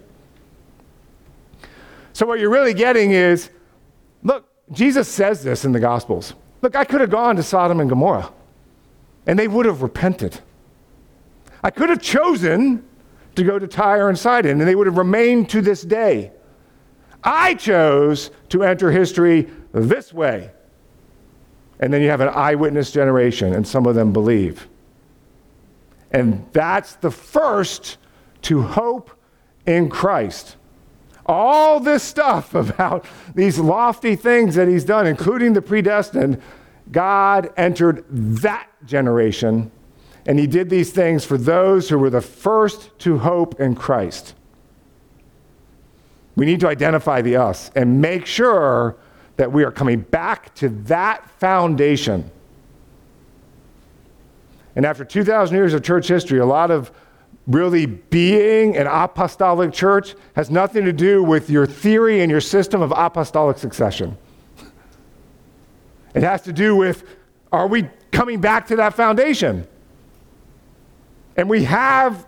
So, 2.17 2.25
what 2.25 2.41
you're 2.41 2.49
really 2.49 2.73
getting 2.73 3.11
is 3.11 3.51
look, 4.23 4.49
Jesus 4.73 5.07
says 5.07 5.45
this 5.45 5.67
in 5.67 5.73
the 5.73 5.81
Gospels. 5.81 6.33
Look, 6.63 6.75
I 6.75 6.83
could 6.83 7.03
have 7.03 7.11
gone 7.11 7.37
to 7.37 7.43
Sodom 7.43 7.79
and 7.79 7.91
Gomorrah 7.91 8.33
and 9.27 9.39
they 9.39 9.47
would 9.47 9.67
have 9.67 9.83
repented. 9.83 10.41
I 11.63 11.69
could 11.69 11.91
have 11.91 12.01
chosen 12.01 12.83
to 13.35 13.45
go 13.45 13.59
to 13.59 13.69
Tyre 13.69 14.09
and 14.09 14.19
Sidon, 14.19 14.59
and 14.59 14.67
they 14.67 14.75
would 14.75 14.87
have 14.87 14.97
remained 14.97 15.51
to 15.51 15.61
this 15.61 15.83
day. 15.83 16.33
I 17.23 17.53
chose 17.53 18.31
to 18.49 18.65
enter 18.65 18.91
history 18.91 19.51
this 19.73 20.11
way. 20.11 20.53
And 21.81 21.93
then 21.93 22.01
you 22.01 22.09
have 22.09 22.23
an 22.23 22.31
eyewitness 22.31 22.93
generation, 22.93 23.53
and 23.53 23.69
some 23.69 23.85
of 23.85 23.95
them 23.95 24.15
believe. 24.15 24.69
And 26.13 26.47
that's 26.53 26.95
the 26.95 27.11
first 27.11 27.99
to 28.43 28.63
hope 28.63 29.11
in 29.67 29.91
Christ. 29.91 30.57
All 31.27 31.81
this 31.81 32.03
stuff 32.03 32.55
about 32.55 33.05
these 33.35 33.59
lofty 33.59 34.17
things 34.17 34.55
that 34.55 34.69
he's 34.69 34.85
done, 34.85 35.07
including 35.07 35.53
the 35.53 35.63
predestined, 35.63 36.41
God 36.91 37.53
entered 37.57 38.05
that 38.09 38.69
generation, 38.85 39.71
and 40.25 40.39
he 40.39 40.47
did 40.47 40.71
these 40.71 40.93
things 40.93 41.25
for 41.25 41.37
those 41.37 41.89
who 41.89 41.99
were 41.99 42.11
the 42.11 42.21
first 42.21 42.97
to 43.01 43.19
hope 43.19 43.61
in 43.61 43.75
Christ. 43.75 44.35
We 46.37 46.47
need 46.47 46.61
to 46.61 46.69
identify 46.69 47.23
the 47.23 47.37
us 47.37 47.71
and 47.75 48.01
make 48.01 48.27
sure 48.27 48.97
that 49.37 49.51
we 49.53 49.65
are 49.65 49.73
coming 49.73 50.01
back 50.01 50.55
to 50.57 50.69
that 50.69 51.29
foundation. 51.39 52.31
And 54.75 54.85
after 54.85 55.05
2,000 55.05 55.57
years 55.57 55.73
of 55.73 55.83
church 55.83 56.09
history, 56.09 56.39
a 56.39 56.47
lot 56.47 56.71
of 56.71 56.91
really 57.47 57.87
being 57.87 58.77
an 58.77 58.87
apostolic 58.87 59.73
church 59.73 60.15
has 60.35 60.51
nothing 60.51 60.85
to 60.85 60.93
do 60.93 61.23
with 61.23 61.49
your 61.49 61.67
theory 61.67 62.21
and 62.21 62.31
your 62.31 62.41
system 62.41 62.83
of 62.83 62.93
apostolic 62.97 63.59
succession. 63.59 64.17
It 66.15 66.23
has 66.23 66.43
to 66.43 66.53
do 66.53 66.75
with 66.75 67.05
are 67.53 67.69
we 67.69 67.89
coming 68.11 68.41
back 68.41 68.67
to 68.69 68.77
that 68.77 68.95
foundation? 68.95 69.67
And 71.37 71.49
we 71.49 71.65
have 71.65 72.27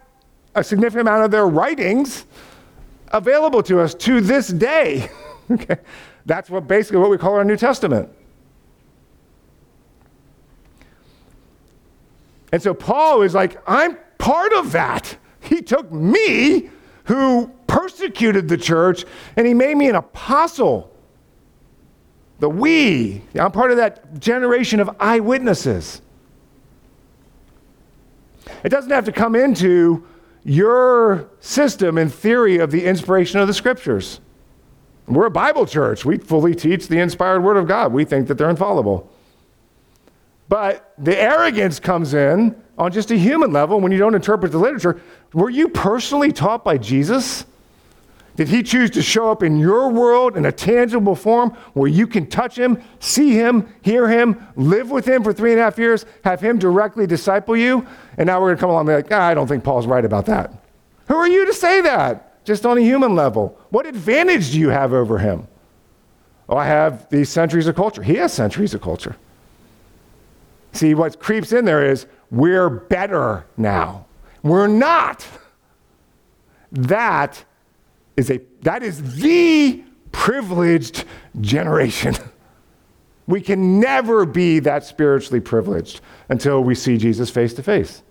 a 0.54 0.62
significant 0.62 1.08
amount 1.08 1.24
of 1.24 1.30
their 1.30 1.46
writings 1.46 2.26
available 3.08 3.62
to 3.64 3.80
us 3.80 3.94
to 3.94 4.20
this 4.20 4.48
day. 4.48 5.10
okay? 5.50 5.78
That's 6.26 6.50
what 6.50 6.68
basically 6.68 6.98
what 6.98 7.10
we 7.10 7.18
call 7.18 7.34
our 7.34 7.44
New 7.44 7.56
Testament. 7.56 8.10
And 12.52 12.62
so 12.62 12.72
Paul 12.74 13.22
is 13.22 13.34
like, 13.34 13.60
I'm 13.66 13.98
part 14.18 14.52
of 14.52 14.72
that. 14.72 15.16
He 15.40 15.62
took 15.62 15.90
me, 15.90 16.70
who 17.04 17.50
persecuted 17.66 18.48
the 18.48 18.58
church, 18.58 19.04
and 19.36 19.46
he 19.46 19.54
made 19.54 19.76
me 19.76 19.88
an 19.88 19.94
apostle 19.94 20.92
the 22.38 22.48
we. 22.48 23.22
I'm 23.34 23.52
part 23.52 23.70
of 23.70 23.78
that 23.78 24.20
generation 24.20 24.80
of 24.80 24.90
eyewitnesses. 25.00 26.02
It 28.64 28.68
doesn't 28.68 28.90
have 28.90 29.04
to 29.06 29.12
come 29.12 29.34
into 29.34 30.06
your 30.44 31.28
system 31.40 31.98
and 31.98 32.12
theory 32.12 32.58
of 32.58 32.70
the 32.70 32.84
inspiration 32.84 33.40
of 33.40 33.48
the 33.48 33.54
scriptures. 33.54 34.20
We're 35.06 35.26
a 35.26 35.30
Bible 35.30 35.66
church. 35.66 36.04
We 36.04 36.18
fully 36.18 36.54
teach 36.54 36.88
the 36.88 36.98
inspired 36.98 37.42
word 37.42 37.56
of 37.56 37.66
God. 37.66 37.92
We 37.92 38.04
think 38.04 38.28
that 38.28 38.38
they're 38.38 38.50
infallible. 38.50 39.10
But 40.48 40.94
the 40.96 41.18
arrogance 41.18 41.80
comes 41.80 42.14
in 42.14 42.60
on 42.78 42.92
just 42.92 43.10
a 43.10 43.18
human 43.18 43.52
level 43.52 43.80
when 43.80 43.92
you 43.92 43.98
don't 43.98 44.14
interpret 44.14 44.52
the 44.52 44.58
literature. 44.58 45.00
Were 45.34 45.50
you 45.50 45.68
personally 45.68 46.32
taught 46.32 46.64
by 46.64 46.78
Jesus? 46.78 47.44
Did 48.36 48.48
he 48.48 48.62
choose 48.62 48.90
to 48.90 49.02
show 49.02 49.32
up 49.32 49.42
in 49.42 49.58
your 49.58 49.90
world 49.90 50.36
in 50.36 50.46
a 50.46 50.52
tangible 50.52 51.16
form 51.16 51.50
where 51.74 51.90
you 51.90 52.06
can 52.06 52.28
touch 52.28 52.56
him, 52.56 52.80
see 53.00 53.32
him, 53.32 53.68
hear 53.82 54.08
him, 54.08 54.46
live 54.54 54.92
with 54.92 55.04
him 55.04 55.24
for 55.24 55.32
three 55.32 55.50
and 55.50 55.60
a 55.60 55.64
half 55.64 55.76
years, 55.76 56.06
have 56.22 56.40
him 56.40 56.56
directly 56.56 57.04
disciple 57.04 57.56
you? 57.56 57.84
And 58.16 58.28
now 58.28 58.40
we're 58.40 58.46
going 58.46 58.56
to 58.58 58.60
come 58.60 58.70
along 58.70 58.88
and 58.88 58.88
be 58.88 58.94
like, 58.94 59.12
ah, 59.12 59.26
I 59.26 59.34
don't 59.34 59.48
think 59.48 59.64
Paul's 59.64 59.88
right 59.88 60.04
about 60.04 60.26
that. 60.26 60.52
Who 61.08 61.16
are 61.16 61.26
you 61.26 61.46
to 61.46 61.52
say 61.52 61.80
that? 61.80 62.44
Just 62.44 62.64
on 62.64 62.78
a 62.78 62.80
human 62.80 63.16
level. 63.16 63.58
What 63.70 63.86
advantage 63.86 64.52
do 64.52 64.60
you 64.60 64.68
have 64.68 64.92
over 64.92 65.18
him? 65.18 65.48
Oh, 66.48 66.56
I 66.56 66.66
have 66.66 67.08
these 67.10 67.28
centuries 67.28 67.66
of 67.66 67.74
culture. 67.74 68.04
He 68.04 68.14
has 68.14 68.32
centuries 68.32 68.72
of 68.72 68.80
culture. 68.80 69.16
See, 70.78 70.94
what 70.94 71.18
creeps 71.18 71.52
in 71.52 71.64
there 71.64 71.84
is 71.84 72.06
we're 72.30 72.70
better 72.70 73.44
now. 73.56 74.06
We're 74.44 74.68
not. 74.68 75.26
That 76.70 77.44
is 78.16 78.30
a 78.30 78.40
that 78.62 78.84
is 78.84 79.16
the 79.16 79.82
privileged 80.12 81.04
generation. 81.40 82.14
We 83.26 83.42
can 83.42 83.78
never 83.78 84.24
be 84.24 84.58
that 84.60 84.84
spiritually 84.84 85.40
privileged 85.40 86.00
until 86.30 86.64
we 86.64 86.74
see 86.74 86.96
Jesus 86.96 87.28
face 87.28 87.52
to 87.52 87.62
face. 87.62 88.02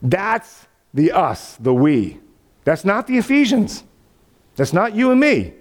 That's 0.00 0.68
the 0.94 1.10
us, 1.10 1.56
the 1.56 1.74
we. 1.74 2.20
That's 2.62 2.84
not 2.84 3.08
the 3.08 3.18
Ephesians. 3.18 3.82
That's 4.54 4.72
not 4.72 4.94
you 4.94 5.10
and 5.10 5.18
me. 5.18 5.54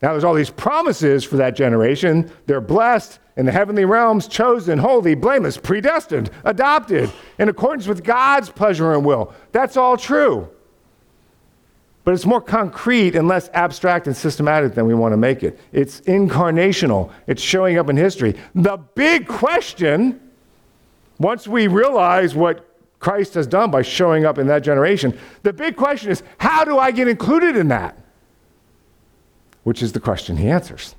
Now, 0.00 0.12
there's 0.12 0.24
all 0.24 0.34
these 0.34 0.50
promises 0.50 1.24
for 1.24 1.36
that 1.38 1.56
generation. 1.56 2.30
They're 2.46 2.60
blessed 2.60 3.18
in 3.36 3.46
the 3.46 3.52
heavenly 3.52 3.84
realms, 3.84 4.28
chosen, 4.28 4.78
holy, 4.78 5.14
blameless, 5.14 5.58
predestined, 5.58 6.30
adopted, 6.44 7.10
in 7.38 7.48
accordance 7.48 7.86
with 7.86 8.04
God's 8.04 8.48
pleasure 8.48 8.94
and 8.94 9.04
will. 9.04 9.32
That's 9.52 9.76
all 9.76 9.96
true. 9.96 10.48
But 12.04 12.14
it's 12.14 12.26
more 12.26 12.40
concrete 12.40 13.16
and 13.16 13.28
less 13.28 13.50
abstract 13.52 14.06
and 14.06 14.16
systematic 14.16 14.74
than 14.74 14.86
we 14.86 14.94
want 14.94 15.12
to 15.12 15.16
make 15.16 15.42
it. 15.42 15.60
It's 15.72 16.00
incarnational, 16.02 17.12
it's 17.26 17.42
showing 17.42 17.76
up 17.76 17.90
in 17.90 17.96
history. 17.96 18.34
The 18.54 18.78
big 18.94 19.28
question, 19.28 20.20
once 21.18 21.46
we 21.46 21.66
realize 21.66 22.34
what 22.34 22.64
Christ 22.98 23.34
has 23.34 23.46
done 23.46 23.70
by 23.70 23.82
showing 23.82 24.24
up 24.24 24.38
in 24.38 24.46
that 24.46 24.60
generation, 24.60 25.18
the 25.42 25.52
big 25.52 25.76
question 25.76 26.10
is 26.10 26.22
how 26.38 26.64
do 26.64 26.78
I 26.78 26.92
get 26.92 27.08
included 27.08 27.56
in 27.56 27.68
that? 27.68 27.98
Which 29.68 29.82
is 29.82 29.92
the 29.92 30.00
question 30.00 30.38
he 30.38 30.48
answers. 30.48 30.94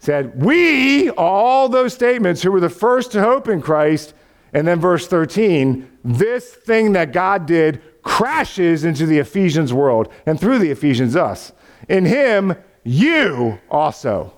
Said, 0.00 0.42
We, 0.42 1.10
all 1.10 1.68
those 1.68 1.94
statements 1.94 2.42
who 2.42 2.50
were 2.50 2.58
the 2.58 2.68
first 2.68 3.12
to 3.12 3.22
hope 3.22 3.46
in 3.46 3.62
Christ, 3.62 4.14
and 4.52 4.66
then 4.66 4.80
verse 4.80 5.06
13, 5.06 5.88
this 6.02 6.50
thing 6.50 6.94
that 6.94 7.12
God 7.12 7.46
did 7.46 7.80
crashes 8.02 8.84
into 8.84 9.06
the 9.06 9.20
Ephesians 9.20 9.72
world, 9.72 10.12
and 10.26 10.40
through 10.40 10.58
the 10.58 10.72
Ephesians, 10.72 11.14
us. 11.14 11.52
In 11.88 12.04
him, 12.04 12.52
you 12.82 13.60
also. 13.70 14.32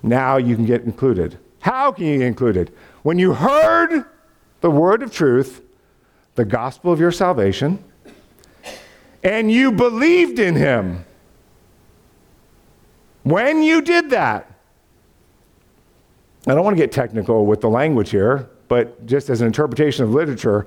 Now 0.00 0.36
you 0.36 0.54
can 0.54 0.64
get 0.64 0.82
included. 0.82 1.40
How 1.58 1.90
can 1.90 2.04
you 2.04 2.18
get 2.18 2.28
included? 2.28 2.72
When 3.02 3.18
you 3.18 3.34
heard 3.34 4.04
the 4.60 4.70
word 4.70 5.02
of 5.02 5.12
truth, 5.12 5.60
the 6.36 6.44
gospel 6.44 6.92
of 6.92 7.00
your 7.00 7.10
salvation, 7.10 7.82
and 9.22 9.50
you 9.50 9.72
believed 9.72 10.38
in 10.38 10.56
him. 10.56 11.04
When 13.22 13.62
you 13.62 13.82
did 13.82 14.10
that, 14.10 14.50
I 16.46 16.54
don't 16.54 16.64
want 16.64 16.76
to 16.76 16.82
get 16.82 16.90
technical 16.90 17.44
with 17.44 17.60
the 17.60 17.68
language 17.68 18.10
here, 18.10 18.48
but 18.68 19.04
just 19.06 19.28
as 19.28 19.40
an 19.40 19.46
interpretation 19.46 20.04
of 20.04 20.12
literature, 20.12 20.66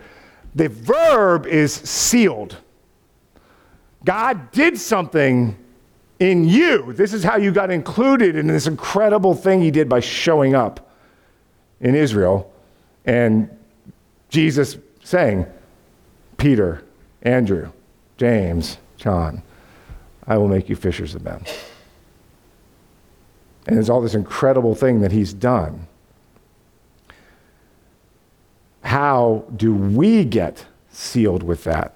the 0.54 0.70
verb 0.70 1.48
is 1.48 1.74
sealed. 1.74 2.58
God 4.06 4.52
did 4.52 4.78
something 4.78 5.58
in 6.20 6.48
you. 6.48 6.94
This 6.94 7.14
is 7.14 7.24
how 7.24 7.38
you 7.38 7.52
got 7.52 7.72
included 7.72 8.36
in 8.36 8.48
this 8.48 8.68
incredible 8.68 9.34
thing 9.34 9.62
he 9.62 9.72
did 9.72 9.90
by 9.90 10.00
showing 10.00 10.54
up 10.54 10.92
in 11.80 11.96
Israel. 11.96 12.54
And 13.06 13.50
Jesus 14.30 14.78
saying, 15.04 15.46
Peter, 16.38 16.84
Andrew, 17.24 17.72
James, 18.18 18.78
John, 18.98 19.44
I 20.28 20.38
will 20.38 20.48
make 20.48 20.70
you 20.70 20.76
fishers 20.76 21.16
of 21.16 21.24
men. 21.24 21.44
And 23.68 23.80
it's 23.80 23.90
all 23.90 24.02
this 24.02 24.14
incredible 24.14 24.76
thing 24.76 25.02
that 25.02 25.12
he's 25.12 25.34
done. 25.34 25.88
How 28.82 29.46
do 29.56 29.74
we 29.74 30.26
get 30.26 30.66
sealed 30.92 31.44
with 31.44 31.64
that? 31.64 31.96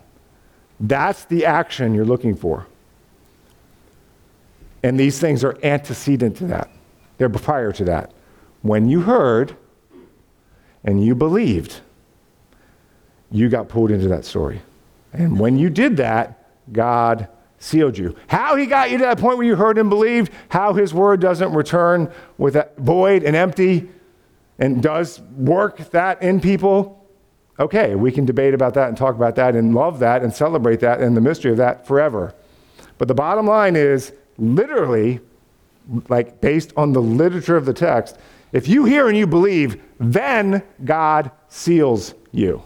That's 0.80 1.26
the 1.26 1.46
action 1.46 1.94
you're 1.94 2.06
looking 2.06 2.36
for. 2.36 2.66
And 4.84 5.00
these 5.00 5.20
things 5.20 5.44
are 5.44 5.58
antecedent 5.64 6.38
to 6.38 6.46
that, 6.48 6.70
they're 7.18 7.30
prior 7.30 7.72
to 7.74 7.84
that. 7.86 8.12
When 8.62 8.88
you 8.88 9.02
heard 9.02 9.56
and 10.84 11.04
you 11.04 11.16
believed, 11.16 11.82
you 13.32 13.50
got 13.50 13.68
pulled 13.68 13.92
into 13.92 14.08
that 14.08 14.24
story. 14.24 14.62
And 15.18 15.40
when 15.40 15.58
you 15.58 15.70
did 15.70 15.98
that, 15.98 16.48
God 16.72 17.28
sealed 17.60 17.98
you. 17.98 18.16
How 18.28 18.56
he 18.56 18.66
got 18.66 18.92
you 18.92 19.00
to 19.00 19.04
that 19.06 19.18
point 19.18 19.38
where 19.38 19.48
you 19.48 19.56
heard 19.56 19.78
and 19.78 19.90
believed, 19.90 20.32
how 20.50 20.74
his 20.74 20.94
word 20.94 21.20
doesn't 21.20 21.54
return 21.54 22.12
with 22.38 22.56
a 22.56 22.70
void 22.78 23.24
and 23.24 23.36
empty 23.36 23.90
and 24.60 24.82
does 24.82 25.20
work 25.36 25.78
that 25.92 26.22
in 26.22 26.40
people. 26.40 27.06
Okay, 27.60 27.96
we 27.96 28.12
can 28.12 28.26
debate 28.26 28.54
about 28.54 28.76
that 28.76 28.90
and 28.90 28.98
talk 28.98 29.16
about 29.16 29.36
that 29.36 29.56
and 29.56 29.74
love 29.74 30.00
that 30.00 30.22
and 30.22 30.32
celebrate 30.32 30.80
that 30.82 31.00
and 31.02 31.18
the 31.18 31.22
mystery 31.22 31.52
of 31.52 31.58
that 31.58 31.88
forever. 31.88 32.36
But 33.00 33.08
the 33.08 33.16
bottom 33.16 33.48
line 33.48 33.76
is 33.76 34.14
literally, 34.38 35.20
like 36.10 36.40
based 36.42 36.74
on 36.78 36.94
the 36.94 37.02
literature 37.02 37.58
of 37.58 37.66
the 37.66 37.74
text, 37.74 38.18
if 38.52 38.68
you 38.68 38.86
hear 38.86 39.08
and 39.08 39.18
you 39.18 39.26
believe, 39.26 39.82
then 40.00 40.62
God 40.86 41.32
seals 41.50 42.14
you. 42.32 42.62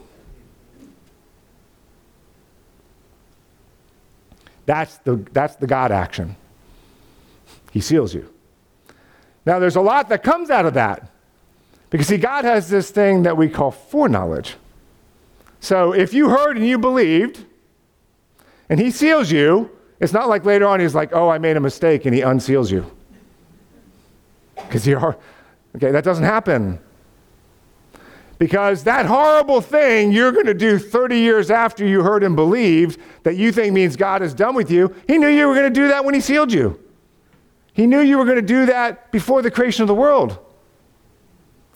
That's 4.72 4.96
the, 5.04 5.16
that's 5.32 5.56
the 5.56 5.66
God 5.66 5.92
action. 5.92 6.34
He 7.72 7.82
seals 7.82 8.14
you. 8.14 8.32
Now, 9.44 9.58
there's 9.58 9.76
a 9.76 9.82
lot 9.82 10.08
that 10.08 10.22
comes 10.22 10.48
out 10.48 10.64
of 10.64 10.72
that. 10.72 11.10
Because, 11.90 12.06
see, 12.06 12.16
God 12.16 12.46
has 12.46 12.70
this 12.70 12.90
thing 12.90 13.24
that 13.24 13.36
we 13.36 13.50
call 13.50 13.70
foreknowledge. 13.70 14.56
So, 15.60 15.92
if 15.92 16.14
you 16.14 16.30
heard 16.30 16.56
and 16.56 16.66
you 16.66 16.78
believed, 16.78 17.44
and 18.70 18.80
He 18.80 18.90
seals 18.90 19.30
you, 19.30 19.70
it's 20.00 20.14
not 20.14 20.30
like 20.30 20.46
later 20.46 20.66
on 20.66 20.80
He's 20.80 20.94
like, 20.94 21.10
oh, 21.12 21.28
I 21.28 21.36
made 21.36 21.58
a 21.58 21.60
mistake, 21.60 22.06
and 22.06 22.14
He 22.14 22.22
unseals 22.22 22.72
you. 22.72 22.90
Because 24.56 24.86
you 24.86 24.96
are, 24.96 25.18
okay, 25.76 25.90
that 25.90 26.02
doesn't 26.02 26.24
happen. 26.24 26.78
Because 28.42 28.82
that 28.82 29.06
horrible 29.06 29.60
thing 29.60 30.10
you're 30.10 30.32
going 30.32 30.46
to 30.46 30.52
do 30.52 30.76
30 30.76 31.16
years 31.16 31.48
after 31.48 31.86
you 31.86 32.02
heard 32.02 32.24
and 32.24 32.34
believed 32.34 32.98
that 33.22 33.36
you 33.36 33.52
think 33.52 33.72
means 33.72 33.94
God 33.94 34.20
is 34.20 34.34
done 34.34 34.56
with 34.56 34.68
you, 34.68 34.92
He 35.06 35.16
knew 35.16 35.28
you 35.28 35.46
were 35.46 35.54
going 35.54 35.72
to 35.72 35.80
do 35.80 35.86
that 35.86 36.04
when 36.04 36.12
He 36.12 36.20
sealed 36.20 36.52
you. 36.52 36.82
He 37.72 37.86
knew 37.86 38.00
you 38.00 38.18
were 38.18 38.24
going 38.24 38.38
to 38.38 38.42
do 38.42 38.66
that 38.66 39.12
before 39.12 39.42
the 39.42 39.50
creation 39.52 39.82
of 39.82 39.86
the 39.86 39.94
world. 39.94 40.40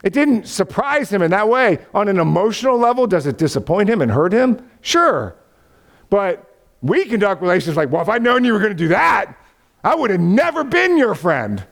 It 0.03 0.13
didn't 0.13 0.49
surprise 0.49 1.09
Him 1.09 1.23
in 1.23 1.31
that 1.31 1.49
way. 1.49 1.79
On 1.95 2.09
an 2.09 2.19
emotional 2.19 2.77
level, 2.77 3.07
does 3.07 3.29
it 3.29 3.39
disappoint 3.39 3.89
Him 3.89 4.03
and 4.03 4.11
hurt 4.11 4.33
Him? 4.33 4.69
Sure. 4.81 5.37
But 6.11 6.53
we 6.83 7.05
conduct 7.05 7.43
relations 7.43 7.77
like, 7.77 7.93
well, 7.93 8.03
if 8.03 8.09
I'd 8.09 8.25
known 8.25 8.45
you 8.45 8.53
were 8.53 8.59
going 8.59 8.73
to 8.73 8.75
do 8.75 8.89
that, 8.89 9.39
I 9.85 9.95
would 9.95 10.11
have 10.11 10.19
never 10.19 10.65
been 10.65 10.99
your 10.99 11.15
friend. 11.15 11.65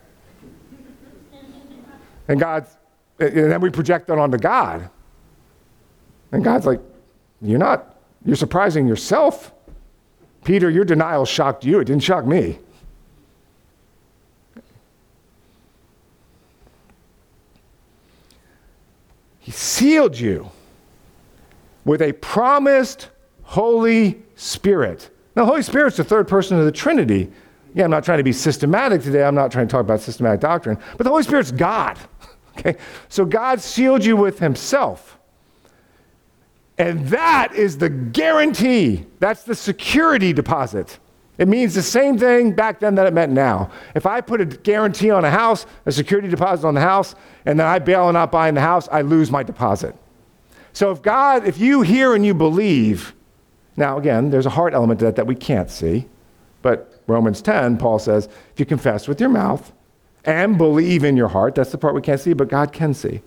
And 2.29 2.39
God's 2.39 2.77
and 3.19 3.51
then 3.51 3.61
we 3.61 3.69
project 3.69 4.07
that 4.07 4.17
onto 4.17 4.37
God. 4.37 4.89
And 6.31 6.43
God's 6.43 6.65
like, 6.65 6.81
You're 7.41 7.59
not, 7.59 7.97
you're 8.25 8.35
surprising 8.35 8.87
yourself. 8.87 9.51
Peter, 10.43 10.69
your 10.69 10.85
denial 10.85 11.25
shocked 11.25 11.65
you, 11.65 11.79
it 11.79 11.85
didn't 11.85 12.03
shock 12.03 12.25
me. 12.25 12.59
He 19.39 19.51
sealed 19.51 20.17
you 20.17 20.49
with 21.83 22.01
a 22.01 22.13
promised 22.13 23.09
Holy 23.43 24.21
Spirit. 24.35 25.11
Now, 25.35 25.45
Holy 25.45 25.61
Spirit's 25.61 25.97
the 25.97 26.03
third 26.03 26.27
person 26.27 26.57
of 26.57 26.65
the 26.65 26.71
Trinity. 26.71 27.31
Yeah, 27.75 27.83
I'm 27.83 27.91
not 27.91 28.03
trying 28.03 28.17
to 28.17 28.23
be 28.23 28.33
systematic 28.33 29.03
today. 29.03 29.23
I'm 29.23 29.35
not 29.35 29.51
trying 29.51 29.67
to 29.67 29.71
talk 29.71 29.81
about 29.81 29.99
systematic 30.01 30.39
doctrine, 30.39 30.79
but 30.97 31.03
the 31.03 31.09
Holy 31.09 31.23
Spirit's 31.23 31.51
God. 31.51 31.97
Okay? 32.57 32.77
So 33.09 33.25
God 33.25 33.61
sealed 33.61 34.03
you 34.03 34.15
with 34.15 34.39
himself. 34.39 35.19
And 36.77 37.07
that 37.07 37.53
is 37.53 37.77
the 37.77 37.89
guarantee. 37.89 39.05
That's 39.19 39.43
the 39.43 39.55
security 39.55 40.33
deposit. 40.33 40.99
It 41.37 41.47
means 41.47 41.73
the 41.73 41.81
same 41.81 42.17
thing 42.17 42.53
back 42.53 42.79
then 42.79 42.95
that 42.95 43.07
it 43.07 43.13
meant 43.13 43.31
now. 43.31 43.69
If 43.93 44.05
I 44.05 44.21
put 44.21 44.41
a 44.41 44.45
guarantee 44.45 45.11
on 45.11 45.25
a 45.25 45.29
house, 45.29 45.65
a 45.85 45.91
security 45.91 46.29
deposit 46.29 46.65
on 46.65 46.73
the 46.73 46.81
house, 46.81 47.15
and 47.45 47.59
then 47.59 47.67
I 47.67 47.79
bail 47.79 48.03
on 48.03 48.13
not 48.13 48.31
buying 48.31 48.55
the 48.55 48.61
house, 48.61 48.87
I 48.91 49.01
lose 49.01 49.31
my 49.31 49.43
deposit. 49.43 49.95
So 50.71 50.91
if 50.91 51.01
God, 51.01 51.45
if 51.45 51.57
you 51.57 51.81
hear 51.81 52.15
and 52.15 52.25
you 52.25 52.33
believe, 52.33 53.13
now 53.77 53.97
again, 53.97 54.29
there's 54.29 54.45
a 54.45 54.49
heart 54.49 54.73
element 54.73 54.99
to 54.99 55.05
that 55.05 55.15
that 55.17 55.27
we 55.27 55.35
can't 55.35 55.69
see, 55.69 56.07
but 56.61 57.01
Romans 57.07 57.41
10, 57.41 57.77
Paul 57.77 57.99
says, 57.99 58.27
if 58.53 58.59
you 58.59 58.65
confess 58.65 59.07
with 59.07 59.19
your 59.19 59.29
mouth 59.29 59.71
and 60.25 60.57
believe 60.57 61.03
in 61.03 61.15
your 61.15 61.27
heart. 61.27 61.55
That's 61.55 61.71
the 61.71 61.77
part 61.77 61.95
we 61.95 62.01
can't 62.01 62.19
see, 62.19 62.33
but 62.33 62.49
God 62.49 62.73
can 62.73 62.93
see. 62.93 63.21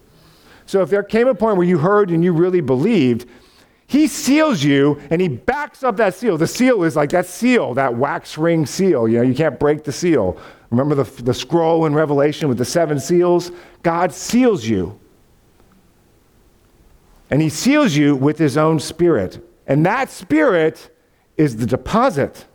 So 0.66 0.82
if 0.82 0.90
there 0.90 1.02
came 1.02 1.28
a 1.28 1.34
point 1.34 1.56
where 1.56 1.66
you 1.66 1.78
heard 1.78 2.11
and 2.11 2.22
you 2.22 2.32
really 2.32 2.61
believed, 2.61 3.26
he 3.87 4.06
seals 4.06 4.62
you 4.62 5.00
and 5.08 5.20
he 5.20 5.28
backs 5.28 5.82
up 5.82 5.96
that 5.96 6.14
seal. 6.14 6.37
The 6.37 6.46
seal 6.46 6.82
is 6.84 6.94
like 6.94 7.11
that 7.11 7.26
seal, 7.26 7.72
that 7.74 7.94
wax 7.94 8.37
ring 8.37 8.66
seal. 8.66 9.08
You 9.08 9.18
know, 9.18 9.22
you 9.22 9.34
can't 9.34 9.58
break 9.58 9.84
the 9.84 9.92
seal. 9.92 10.38
Remember 10.70 10.94
the, 10.94 11.22
the 11.22 11.32
scroll 11.32 11.87
in 11.87 11.94
Revelation 11.94 12.48
with 12.48 12.58
the 12.58 12.66
seven 12.66 13.00
seals? 13.00 13.50
God 13.82 14.12
seals 14.12 14.66
you. 14.66 15.00
And 17.30 17.40
he 17.40 17.48
seals 17.48 17.96
you 17.96 18.14
with 18.14 18.38
his 18.38 18.58
own 18.58 18.78
spirit. 18.78 19.42
And 19.66 19.87
that 19.87 20.11
spirit 20.11 20.94
is 21.38 21.56
the 21.56 21.66
deposit 21.66 22.46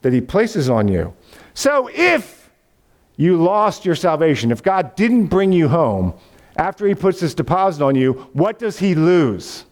that 0.00 0.12
he 0.12 0.20
places 0.20 0.70
on 0.70 0.88
you. 0.88 1.14
So 1.52 1.90
if 1.92 2.37
you 3.18 3.36
lost 3.36 3.84
your 3.84 3.96
salvation, 3.96 4.50
if 4.50 4.62
God 4.62 4.94
didn't 4.94 5.26
bring 5.26 5.52
you 5.52 5.68
home 5.68 6.14
after 6.56 6.86
he 6.86 6.94
puts 6.94 7.20
this 7.20 7.34
deposit 7.34 7.84
on 7.84 7.96
you, 7.96 8.12
what 8.32 8.58
does 8.58 8.78
he 8.78 8.94
lose? 8.94 9.64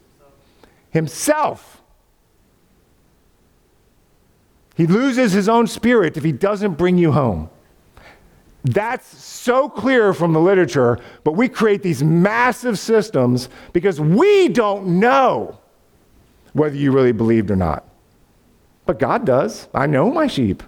Himself. 0.91 1.81
He 4.75 4.85
loses 4.85 5.31
his 5.31 5.49
own 5.49 5.65
spirit 5.65 6.17
if 6.17 6.23
he 6.23 6.33
doesn't 6.33 6.73
bring 6.73 6.97
you 6.97 7.13
home. 7.13 7.49
That's 8.65 9.07
so 9.07 9.69
clear 9.69 10.13
from 10.13 10.33
the 10.33 10.41
literature, 10.41 10.99
but 11.23 11.33
we 11.33 11.47
create 11.47 11.81
these 11.81 12.03
massive 12.03 12.77
systems 12.77 13.47
because 13.71 14.01
we 14.01 14.49
don't 14.49 14.99
know 14.99 15.57
whether 16.51 16.75
you 16.75 16.91
really 16.91 17.13
believed 17.13 17.49
or 17.49 17.55
not. 17.55 17.87
But 18.85 18.99
God 18.99 19.25
does. 19.25 19.69
I 19.73 19.87
know 19.87 20.11
my 20.11 20.27
sheep. 20.27 20.63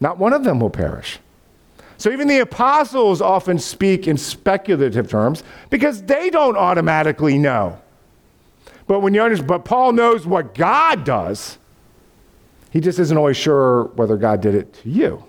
Not 0.00 0.18
one 0.18 0.32
of 0.32 0.44
them 0.44 0.60
will 0.60 0.70
perish. 0.70 1.18
So 1.98 2.10
even 2.10 2.28
the 2.28 2.40
apostles 2.40 3.22
often 3.22 3.58
speak 3.58 4.06
in 4.06 4.18
speculative 4.18 5.08
terms 5.08 5.42
because 5.70 6.02
they 6.02 6.28
don't 6.28 6.56
automatically 6.56 7.38
know. 7.38 7.80
But 8.86 9.00
when 9.00 9.14
you 9.14 9.22
understand, 9.22 9.48
but 9.48 9.64
Paul 9.64 9.92
knows 9.92 10.26
what 10.26 10.54
God 10.54 11.04
does. 11.04 11.58
He 12.70 12.80
just 12.80 12.98
isn't 12.98 13.16
always 13.16 13.36
sure 13.36 13.84
whether 13.94 14.16
God 14.16 14.42
did 14.42 14.54
it 14.54 14.74
to 14.74 14.90
you. 14.90 15.24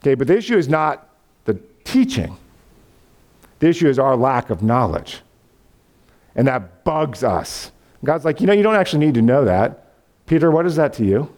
Okay, 0.00 0.14
but 0.14 0.28
the 0.28 0.36
issue 0.36 0.56
is 0.56 0.68
not 0.68 1.08
the 1.44 1.54
teaching. 1.84 2.36
The 3.58 3.68
issue 3.68 3.88
is 3.88 3.98
our 3.98 4.16
lack 4.16 4.50
of 4.50 4.62
knowledge. 4.62 5.20
And 6.36 6.46
that 6.46 6.84
bugs 6.84 7.24
us. 7.24 7.72
God's 8.04 8.24
like, 8.24 8.40
you 8.40 8.46
know, 8.46 8.52
you 8.52 8.62
don't 8.62 8.76
actually 8.76 9.04
need 9.04 9.14
to 9.14 9.22
know 9.22 9.44
that. 9.44 9.92
Peter, 10.26 10.50
what 10.50 10.64
is 10.64 10.76
that 10.76 10.92
to 10.94 11.04
you? 11.04 11.30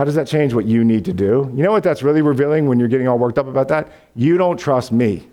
How 0.00 0.04
does 0.04 0.14
that 0.14 0.26
change 0.26 0.54
what 0.54 0.64
you 0.64 0.82
need 0.82 1.04
to 1.04 1.12
do? 1.12 1.52
You 1.54 1.62
know 1.62 1.72
what 1.72 1.82
that's 1.82 2.02
really 2.02 2.22
revealing 2.22 2.66
when 2.66 2.78
you're 2.78 2.88
getting 2.88 3.06
all 3.06 3.18
worked 3.18 3.38
up 3.38 3.46
about 3.46 3.68
that? 3.68 3.92
You 4.14 4.38
don't 4.38 4.56
trust 4.56 4.92
me 4.92 5.28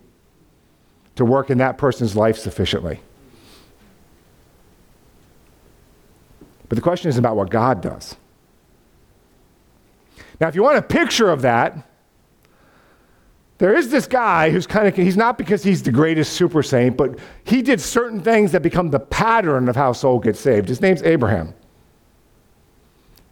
to 1.16 1.24
work 1.24 1.50
in 1.50 1.60
that 1.60 1.78
person's 1.78 2.18
life 2.18 2.38
sufficiently. 2.38 3.00
But 6.68 6.76
the 6.76 6.82
question 6.82 7.08
is 7.08 7.18
about 7.18 7.38
what 7.38 7.50
God 7.50 7.80
does. 7.80 8.18
Now, 10.42 10.50
if 10.50 10.56
you 10.56 10.64
want 10.64 10.78
a 10.78 10.82
picture 10.82 11.30
of 11.30 11.44
that, 11.44 11.88
there 13.60 13.74
is 13.74 13.90
this 13.90 14.06
guy 14.06 14.50
who's 14.50 14.68
kind 14.68 14.86
of, 14.86 14.98
he's 14.98 15.16
not 15.16 15.38
because 15.38 15.64
he's 15.64 15.82
the 15.82 15.94
greatest 15.94 16.34
super 16.34 16.62
saint, 16.62 16.98
but 16.98 17.18
he 17.46 17.62
did 17.62 17.80
certain 17.80 18.20
things 18.20 18.52
that 18.52 18.64
become 18.64 18.90
the 18.90 19.00
pattern 19.00 19.70
of 19.70 19.78
how 19.78 19.94
soul 19.94 20.20
gets 20.20 20.42
saved. 20.42 20.68
His 20.68 20.82
name's 20.82 21.04
Abraham. 21.04 21.54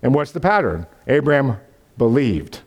And 0.05 0.13
what's 0.13 0.31
the 0.31 0.39
pattern? 0.39 0.85
Abraham 1.07 1.57
believed. 1.97 2.59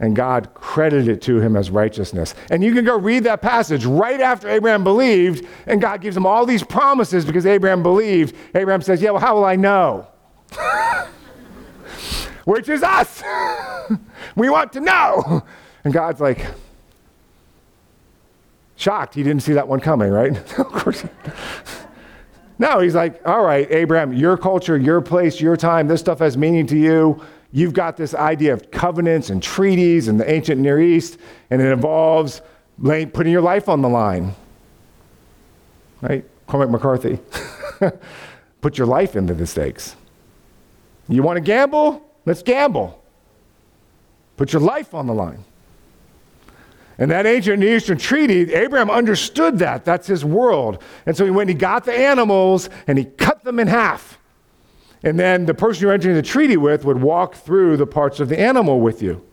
And 0.00 0.16
God 0.16 0.52
credited 0.54 1.06
it 1.06 1.22
to 1.22 1.38
him 1.38 1.54
as 1.54 1.70
righteousness. 1.70 2.34
And 2.50 2.64
you 2.64 2.74
can 2.74 2.84
go 2.84 2.98
read 2.98 3.22
that 3.24 3.40
passage 3.40 3.84
right 3.84 4.20
after 4.20 4.48
Abraham 4.48 4.82
believed, 4.82 5.46
and 5.68 5.80
God 5.80 6.00
gives 6.00 6.16
him 6.16 6.26
all 6.26 6.44
these 6.46 6.64
promises 6.64 7.24
because 7.24 7.46
Abraham 7.46 7.84
believed. 7.84 8.34
Abraham 8.56 8.82
says, 8.82 9.00
Yeah, 9.00 9.10
well, 9.12 9.20
how 9.20 9.36
will 9.36 9.44
I 9.44 9.54
know? 9.54 10.08
Which 12.44 12.68
is 12.68 12.82
us. 12.82 13.22
we 14.34 14.50
want 14.50 14.72
to 14.72 14.80
know. 14.80 15.44
And 15.84 15.94
God's 15.94 16.20
like, 16.20 16.44
shocked 18.74 19.14
he 19.14 19.22
didn't 19.22 19.44
see 19.44 19.52
that 19.52 19.68
one 19.68 19.78
coming, 19.78 20.10
right? 20.10 20.36
of 20.58 20.72
course. 20.72 21.04
No, 22.60 22.80
he's 22.80 22.94
like, 22.94 23.26
all 23.26 23.42
right, 23.42 23.66
Abraham, 23.72 24.12
your 24.12 24.36
culture, 24.36 24.76
your 24.76 25.00
place, 25.00 25.40
your 25.40 25.56
time, 25.56 25.88
this 25.88 25.98
stuff 25.98 26.18
has 26.18 26.36
meaning 26.36 26.66
to 26.66 26.76
you. 26.76 27.18
You've 27.52 27.72
got 27.72 27.96
this 27.96 28.14
idea 28.14 28.52
of 28.52 28.70
covenants 28.70 29.30
and 29.30 29.42
treaties 29.42 30.08
in 30.08 30.18
the 30.18 30.30
ancient 30.30 30.60
Near 30.60 30.78
East, 30.78 31.16
and 31.48 31.62
it 31.62 31.72
involves 31.72 32.42
putting 32.78 33.32
your 33.32 33.40
life 33.40 33.70
on 33.70 33.80
the 33.80 33.88
line. 33.88 34.34
Right? 36.02 36.22
Cormac 36.46 36.68
McCarthy. 36.68 37.18
Put 38.60 38.76
your 38.76 38.86
life 38.86 39.16
into 39.16 39.32
the 39.32 39.46
stakes. 39.46 39.96
You 41.08 41.22
want 41.22 41.38
to 41.38 41.40
gamble? 41.40 42.06
Let's 42.26 42.42
gamble. 42.42 43.02
Put 44.36 44.52
your 44.52 44.60
life 44.60 44.92
on 44.92 45.06
the 45.06 45.14
line. 45.14 45.44
And 47.00 47.10
that 47.10 47.26
ancient 47.26 47.58
Near 47.58 47.78
Eastern 47.78 47.96
treaty, 47.96 48.52
Abraham 48.52 48.90
understood 48.90 49.58
that. 49.60 49.86
That's 49.86 50.06
his 50.06 50.22
world. 50.22 50.82
And 51.06 51.16
so 51.16 51.24
he 51.24 51.30
went 51.30 51.48
and 51.48 51.58
he 51.58 51.60
got 51.60 51.86
the 51.86 51.94
animals 51.94 52.68
and 52.86 52.98
he 52.98 53.06
cut 53.06 53.42
them 53.42 53.58
in 53.58 53.66
half. 53.66 54.18
And 55.02 55.18
then 55.18 55.46
the 55.46 55.54
person 55.54 55.82
you're 55.82 55.92
entering 55.92 56.14
the 56.14 56.22
treaty 56.22 56.58
with 56.58 56.84
would 56.84 57.00
walk 57.00 57.34
through 57.34 57.78
the 57.78 57.86
parts 57.86 58.20
of 58.20 58.28
the 58.28 58.38
animal 58.38 58.80
with 58.80 59.02
you. 59.02 59.24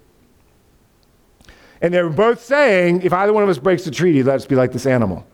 And 1.81 1.93
they 1.93 2.01
were 2.01 2.09
both 2.09 2.41
saying, 2.41 3.01
if 3.01 3.11
either 3.11 3.33
one 3.33 3.43
of 3.43 3.49
us 3.49 3.57
breaks 3.57 3.83
the 3.83 3.91
treaty, 3.91 4.23
let 4.23 4.37
us 4.37 4.45
be 4.45 4.55
like 4.55 4.71
this 4.71 4.85
animal. 4.85 5.27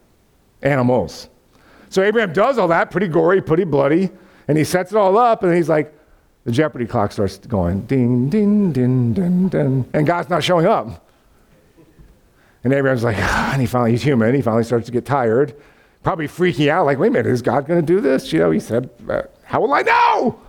Animals. 0.63 1.29
So 1.89 2.01
Abraham 2.01 2.33
does 2.33 2.57
all 2.57 2.67
that, 2.69 2.89
pretty 2.89 3.07
gory, 3.07 3.43
pretty 3.43 3.63
bloody, 3.63 4.09
and 4.47 4.57
he 4.57 4.63
sets 4.63 4.91
it 4.91 4.97
all 4.97 5.17
up, 5.19 5.43
and 5.43 5.55
he's 5.55 5.69
like, 5.69 5.93
the 6.45 6.51
Jeopardy 6.51 6.87
clock 6.87 7.11
starts 7.11 7.37
going 7.37 7.81
ding, 7.81 8.27
ding, 8.29 8.73
ding, 8.73 9.13
ding, 9.13 9.47
ding, 9.49 9.85
and 9.93 10.07
God's 10.07 10.29
not 10.29 10.43
showing 10.43 10.65
up. 10.65 11.02
And 12.63 12.73
Abraham's 12.73 13.03
like, 13.03 13.17
and 13.17 13.61
he 13.61 13.67
finally, 13.67 13.91
he's 13.91 14.03
human. 14.03 14.33
He 14.33 14.41
finally 14.41 14.63
starts 14.63 14.85
to 14.87 14.91
get 14.91 15.05
tired, 15.05 15.55
probably 16.01 16.27
freaking 16.27 16.69
out, 16.69 16.85
like, 16.85 16.97
wait 16.97 17.07
a 17.07 17.11
minute, 17.11 17.31
is 17.31 17.41
God 17.41 17.67
going 17.67 17.79
to 17.79 17.85
do 17.85 18.01
this? 18.01 18.31
You 18.31 18.39
know, 18.39 18.51
he 18.51 18.59
said, 18.59 18.89
uh, 19.09 19.23
how 19.43 19.61
will 19.61 19.73
I 19.73 19.81
know? 19.81 20.39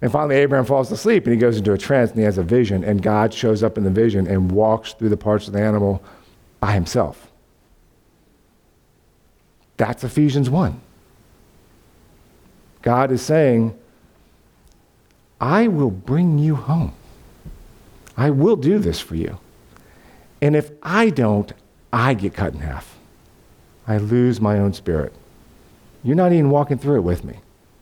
And 0.00 0.12
finally, 0.12 0.36
Abraham 0.36 0.64
falls 0.64 0.92
asleep 0.92 1.24
and 1.24 1.34
he 1.34 1.40
goes 1.40 1.56
into 1.56 1.72
a 1.72 1.78
trance 1.78 2.10
and 2.10 2.20
he 2.20 2.24
has 2.24 2.38
a 2.38 2.42
vision, 2.42 2.84
and 2.84 3.02
God 3.02 3.34
shows 3.34 3.62
up 3.62 3.76
in 3.76 3.84
the 3.84 3.90
vision 3.90 4.26
and 4.26 4.52
walks 4.52 4.92
through 4.92 5.08
the 5.08 5.16
parts 5.16 5.48
of 5.48 5.54
the 5.54 5.60
animal 5.60 6.02
by 6.60 6.72
himself. 6.72 7.30
That's 9.76 10.04
Ephesians 10.04 10.50
1. 10.50 10.80
God 12.82 13.10
is 13.10 13.22
saying, 13.22 13.76
I 15.40 15.68
will 15.68 15.90
bring 15.90 16.38
you 16.38 16.56
home. 16.56 16.94
I 18.16 18.30
will 18.30 18.56
do 18.56 18.78
this 18.78 19.00
for 19.00 19.14
you. 19.14 19.38
And 20.40 20.54
if 20.54 20.70
I 20.82 21.10
don't, 21.10 21.52
I 21.92 22.14
get 22.14 22.34
cut 22.34 22.54
in 22.54 22.60
half. 22.60 22.96
I 23.86 23.98
lose 23.98 24.40
my 24.40 24.58
own 24.58 24.72
spirit. 24.72 25.12
You're 26.04 26.16
not 26.16 26.32
even 26.32 26.50
walking 26.50 26.78
through 26.78 26.96
it 26.96 27.02
with 27.02 27.24
me. 27.24 27.38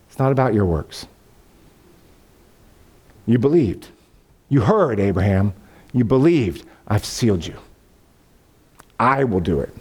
It's 0.08 0.18
not 0.18 0.32
about 0.32 0.54
your 0.54 0.64
works. 0.64 1.06
You 3.26 3.38
believed. 3.38 3.88
You 4.48 4.62
heard, 4.62 5.00
Abraham. 5.00 5.52
You 5.92 6.04
believed. 6.04 6.64
I've 6.86 7.04
sealed 7.04 7.46
you. 7.46 7.56
I 8.98 9.24
will 9.24 9.40
do 9.40 9.60
it. 9.60 9.74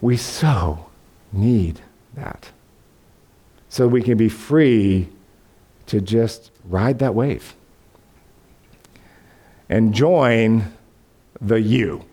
We 0.00 0.16
so 0.16 0.90
need 1.32 1.80
that. 2.14 2.50
So 3.68 3.88
we 3.88 4.02
can 4.02 4.18
be 4.18 4.28
free 4.28 5.08
to 5.86 6.00
just 6.00 6.50
ride 6.64 6.98
that 6.98 7.14
wave 7.14 7.54
and 9.72 9.94
join 9.94 10.62
the 11.40 11.58
you. 11.58 12.04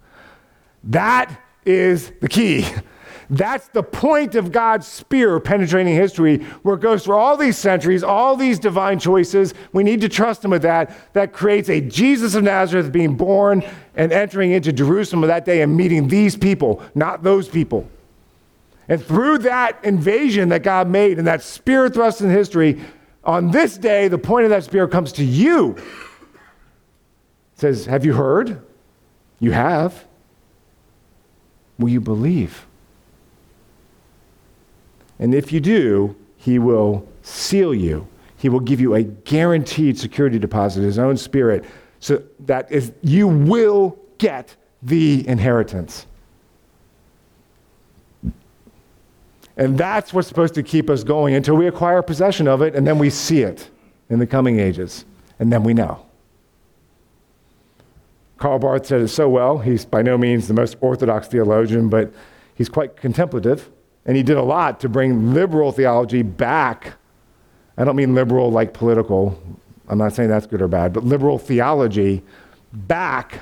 that 0.84 1.40
is 1.64 2.10
the 2.20 2.28
key. 2.28 2.66
That's 3.30 3.68
the 3.68 3.84
point 3.84 4.34
of 4.34 4.50
God's 4.50 4.88
spear 4.88 5.38
penetrating 5.38 5.94
history, 5.94 6.38
where 6.62 6.74
it 6.74 6.80
goes 6.80 7.04
through 7.04 7.14
all 7.14 7.36
these 7.36 7.56
centuries, 7.56 8.02
all 8.02 8.34
these 8.34 8.58
divine 8.58 8.98
choices. 8.98 9.54
We 9.72 9.84
need 9.84 10.00
to 10.00 10.08
trust 10.08 10.44
Him 10.44 10.50
with 10.50 10.62
that. 10.62 11.12
That 11.12 11.32
creates 11.32 11.68
a 11.68 11.80
Jesus 11.80 12.34
of 12.34 12.42
Nazareth 12.42 12.90
being 12.90 13.16
born 13.16 13.62
and 13.94 14.10
entering 14.10 14.50
into 14.50 14.72
Jerusalem 14.72 15.20
that 15.20 15.44
day 15.44 15.62
and 15.62 15.76
meeting 15.76 16.08
these 16.08 16.36
people, 16.36 16.82
not 16.96 17.22
those 17.22 17.48
people. 17.48 17.88
And 18.88 19.04
through 19.04 19.38
that 19.38 19.78
invasion 19.84 20.48
that 20.48 20.64
God 20.64 20.88
made 20.88 21.18
and 21.18 21.28
that 21.28 21.42
spear 21.42 21.88
thrust 21.90 22.22
in 22.22 22.30
history, 22.30 22.80
on 23.22 23.52
this 23.52 23.78
day, 23.78 24.08
the 24.08 24.18
point 24.18 24.44
of 24.44 24.50
that 24.50 24.64
spear 24.64 24.88
comes 24.88 25.12
to 25.12 25.24
you 25.24 25.76
says, 27.58 27.84
Have 27.86 28.04
you 28.04 28.14
heard? 28.14 28.62
You 29.40 29.52
have. 29.52 30.06
Will 31.78 31.90
you 31.90 32.00
believe? 32.00 32.66
And 35.18 35.34
if 35.34 35.52
you 35.52 35.60
do, 35.60 36.16
he 36.36 36.58
will 36.58 37.06
seal 37.22 37.74
you. 37.74 38.08
He 38.36 38.48
will 38.48 38.60
give 38.60 38.80
you 38.80 38.94
a 38.94 39.02
guaranteed 39.02 39.98
security 39.98 40.38
deposit, 40.38 40.82
his 40.82 40.98
own 40.98 41.16
spirit, 41.16 41.64
so 42.00 42.22
that 42.40 42.70
is, 42.70 42.92
you 43.02 43.26
will 43.26 43.98
get 44.18 44.54
the 44.82 45.26
inheritance. 45.26 46.06
And 49.56 49.76
that's 49.76 50.14
what's 50.14 50.28
supposed 50.28 50.54
to 50.54 50.62
keep 50.62 50.88
us 50.88 51.02
going 51.02 51.34
until 51.34 51.56
we 51.56 51.66
acquire 51.66 52.00
possession 52.00 52.46
of 52.46 52.62
it, 52.62 52.76
and 52.76 52.86
then 52.86 52.98
we 52.98 53.10
see 53.10 53.42
it 53.42 53.68
in 54.08 54.20
the 54.20 54.26
coming 54.26 54.60
ages, 54.60 55.04
and 55.40 55.52
then 55.52 55.64
we 55.64 55.74
know. 55.74 56.07
Karl 58.38 58.58
Barth 58.58 58.86
said 58.86 59.00
it 59.00 59.08
so 59.08 59.28
well. 59.28 59.58
He's 59.58 59.84
by 59.84 60.02
no 60.02 60.16
means 60.16 60.48
the 60.48 60.54
most 60.54 60.76
orthodox 60.80 61.28
theologian, 61.28 61.88
but 61.88 62.12
he's 62.54 62.68
quite 62.68 62.96
contemplative. 62.96 63.68
And 64.06 64.16
he 64.16 64.22
did 64.22 64.36
a 64.36 64.42
lot 64.42 64.80
to 64.80 64.88
bring 64.88 65.34
liberal 65.34 65.72
theology 65.72 66.22
back. 66.22 66.94
I 67.76 67.84
don't 67.84 67.96
mean 67.96 68.14
liberal 68.14 68.50
like 68.50 68.72
political, 68.72 69.40
I'm 69.88 69.98
not 69.98 70.14
saying 70.14 70.28
that's 70.28 70.46
good 70.46 70.62
or 70.62 70.68
bad, 70.68 70.92
but 70.92 71.04
liberal 71.04 71.38
theology 71.38 72.22
back 72.72 73.40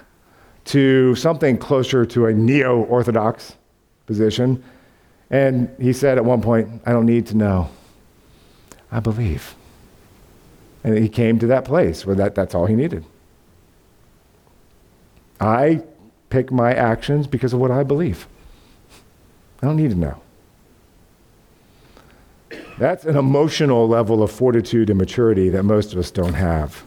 to 0.66 1.14
something 1.14 1.58
closer 1.58 2.04
to 2.06 2.26
a 2.26 2.32
neo 2.32 2.82
Orthodox 2.84 3.56
position. 4.06 4.62
And 5.30 5.74
he 5.80 5.92
said 5.92 6.18
at 6.18 6.24
one 6.24 6.40
point, 6.40 6.82
I 6.86 6.92
don't 6.92 7.06
need 7.06 7.26
to 7.26 7.36
know. 7.36 7.68
I 8.90 9.00
believe. 9.00 9.54
And 10.84 10.96
he 10.96 11.08
came 11.08 11.38
to 11.40 11.46
that 11.48 11.64
place 11.64 12.06
where 12.06 12.14
that, 12.16 12.34
that's 12.34 12.54
all 12.54 12.66
he 12.66 12.76
needed. 12.76 13.04
I 15.40 15.82
pick 16.30 16.50
my 16.50 16.72
actions 16.72 17.26
because 17.26 17.52
of 17.52 17.60
what 17.60 17.70
I 17.70 17.82
believe. 17.82 18.26
I 19.62 19.66
don't 19.66 19.76
need 19.76 19.90
to 19.90 19.96
know. 19.96 20.20
That's 22.78 23.04
an 23.04 23.16
emotional 23.16 23.88
level 23.88 24.22
of 24.22 24.30
fortitude 24.30 24.90
and 24.90 24.98
maturity 24.98 25.48
that 25.48 25.62
most 25.62 25.92
of 25.92 25.98
us 25.98 26.10
don't 26.10 26.34
have. 26.34 26.84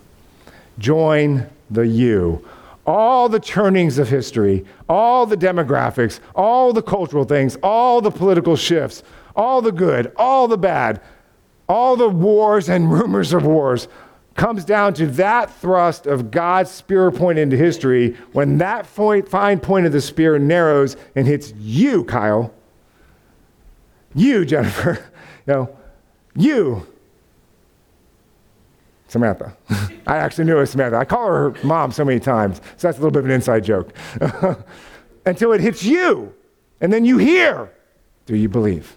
Join 0.77 1.47
the 1.69 1.87
you. 1.87 2.45
All 2.85 3.29
the 3.29 3.39
turnings 3.39 3.97
of 3.97 4.09
history, 4.09 4.65
all 4.87 5.25
the 5.25 5.37
demographics, 5.37 6.19
all 6.35 6.73
the 6.73 6.81
cultural 6.81 7.23
things, 7.23 7.55
all 7.61 8.01
the 8.01 8.11
political 8.11 8.55
shifts, 8.55 9.03
all 9.35 9.61
the 9.61 9.71
good, 9.71 10.11
all 10.15 10.47
the 10.47 10.57
bad, 10.57 11.01
all 11.67 11.95
the 11.95 12.09
wars 12.09 12.69
and 12.69 12.91
rumors 12.91 13.33
of 13.33 13.45
wars 13.45 13.87
comes 14.39 14.63
down 14.63 14.93
to 14.93 15.05
that 15.05 15.53
thrust 15.55 16.07
of 16.07 16.31
God's 16.31 16.71
spear 16.71 17.11
point 17.11 17.37
into 17.37 17.57
history 17.57 18.15
when 18.31 18.57
that 18.59 18.85
fine 18.85 19.59
point 19.59 19.85
of 19.85 19.91
the 19.91 19.99
spear 19.99 20.39
narrows 20.39 20.95
and 21.13 21.27
hits 21.27 21.53
you, 21.59 22.05
Kyle. 22.05 22.53
You, 24.15 24.45
Jennifer. 24.45 25.05
you 25.45 25.53
know, 25.53 25.77
you, 26.37 26.87
Samantha. 29.09 29.57
I 30.07 30.15
actually 30.15 30.45
knew 30.45 30.55
it 30.55 30.61
was 30.61 30.69
Samantha. 30.69 30.95
I 30.95 31.03
call 31.03 31.27
her 31.27 31.53
mom 31.61 31.91
so 31.91 32.05
many 32.05 32.21
times, 32.21 32.61
so 32.77 32.87
that's 32.87 32.97
a 32.97 33.01
little 33.01 33.11
bit 33.11 33.19
of 33.19 33.25
an 33.25 33.31
inside 33.31 33.65
joke. 33.65 33.93
Until 35.25 35.51
it 35.51 35.59
hits 35.59 35.83
you, 35.83 36.33
and 36.79 36.93
then 36.93 37.03
you 37.03 37.17
hear, 37.17 37.73
do 38.25 38.37
you 38.37 38.47
believe? 38.47 38.95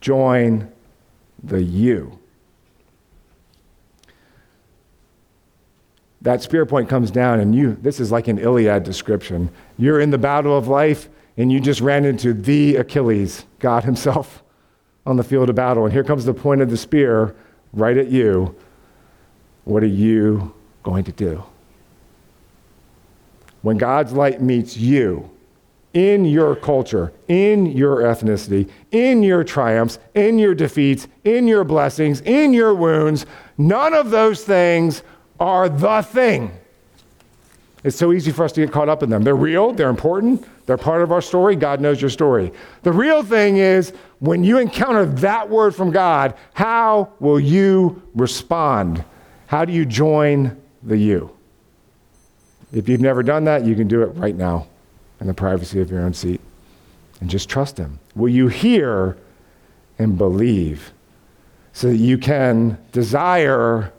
Join 0.00 0.72
the 1.40 1.62
you. 1.62 2.18
That 6.22 6.40
spear 6.40 6.64
point 6.64 6.88
comes 6.88 7.10
down, 7.10 7.40
and 7.40 7.54
you, 7.54 7.76
this 7.80 7.98
is 7.98 8.12
like 8.12 8.28
an 8.28 8.38
Iliad 8.38 8.84
description. 8.84 9.50
You're 9.76 10.00
in 10.00 10.10
the 10.10 10.18
battle 10.18 10.56
of 10.56 10.68
life, 10.68 11.08
and 11.36 11.50
you 11.50 11.60
just 11.60 11.80
ran 11.80 12.04
into 12.04 12.32
the 12.32 12.76
Achilles, 12.76 13.44
God 13.58 13.82
Himself, 13.84 14.42
on 15.04 15.16
the 15.16 15.24
field 15.24 15.50
of 15.50 15.56
battle. 15.56 15.84
And 15.84 15.92
here 15.92 16.04
comes 16.04 16.24
the 16.24 16.34
point 16.34 16.60
of 16.60 16.70
the 16.70 16.76
spear 16.76 17.34
right 17.72 17.96
at 17.96 18.08
you. 18.08 18.54
What 19.64 19.82
are 19.82 19.86
you 19.86 20.54
going 20.84 21.04
to 21.04 21.12
do? 21.12 21.42
When 23.62 23.76
God's 23.76 24.12
light 24.12 24.40
meets 24.40 24.76
you 24.76 25.28
in 25.94 26.24
your 26.24 26.54
culture, 26.56 27.12
in 27.28 27.66
your 27.66 27.98
ethnicity, 27.98 28.70
in 28.92 29.22
your 29.22 29.44
triumphs, 29.44 29.98
in 30.14 30.38
your 30.38 30.54
defeats, 30.54 31.08
in 31.24 31.48
your 31.48 31.64
blessings, 31.64 32.20
in 32.22 32.52
your 32.52 32.74
wounds, 32.74 33.26
none 33.58 33.92
of 33.92 34.10
those 34.10 34.44
things 34.44 35.02
are 35.42 35.68
the 35.68 36.02
thing. 36.02 36.52
It's 37.82 37.96
so 37.96 38.12
easy 38.12 38.30
for 38.30 38.44
us 38.44 38.52
to 38.52 38.60
get 38.60 38.70
caught 38.70 38.88
up 38.88 39.02
in 39.02 39.10
them. 39.10 39.24
They're 39.24 39.34
real, 39.34 39.72
they're 39.72 39.90
important, 39.90 40.46
they're 40.66 40.76
part 40.76 41.02
of 41.02 41.10
our 41.10 41.20
story. 41.20 41.56
God 41.56 41.80
knows 41.80 42.00
your 42.00 42.10
story. 42.10 42.52
The 42.84 42.92
real 42.92 43.24
thing 43.24 43.56
is 43.56 43.92
when 44.20 44.44
you 44.44 44.58
encounter 44.58 45.04
that 45.04 45.50
word 45.50 45.74
from 45.74 45.90
God, 45.90 46.34
how 46.54 47.12
will 47.18 47.40
you 47.40 48.00
respond? 48.14 49.04
How 49.48 49.64
do 49.64 49.72
you 49.72 49.84
join 49.84 50.56
the 50.84 50.96
you? 50.96 51.36
If 52.72 52.88
you've 52.88 53.00
never 53.00 53.24
done 53.24 53.44
that, 53.44 53.64
you 53.64 53.74
can 53.74 53.88
do 53.88 54.02
it 54.02 54.14
right 54.14 54.36
now 54.36 54.68
in 55.20 55.26
the 55.26 55.34
privacy 55.34 55.80
of 55.80 55.90
your 55.90 56.02
own 56.02 56.14
seat 56.14 56.40
and 57.20 57.28
just 57.28 57.48
trust 57.48 57.78
Him. 57.78 57.98
Will 58.14 58.30
you 58.30 58.46
hear 58.46 59.16
and 59.98 60.16
believe 60.16 60.92
so 61.72 61.88
that 61.88 61.96
you 61.96 62.16
can 62.16 62.78
desire 62.92 63.92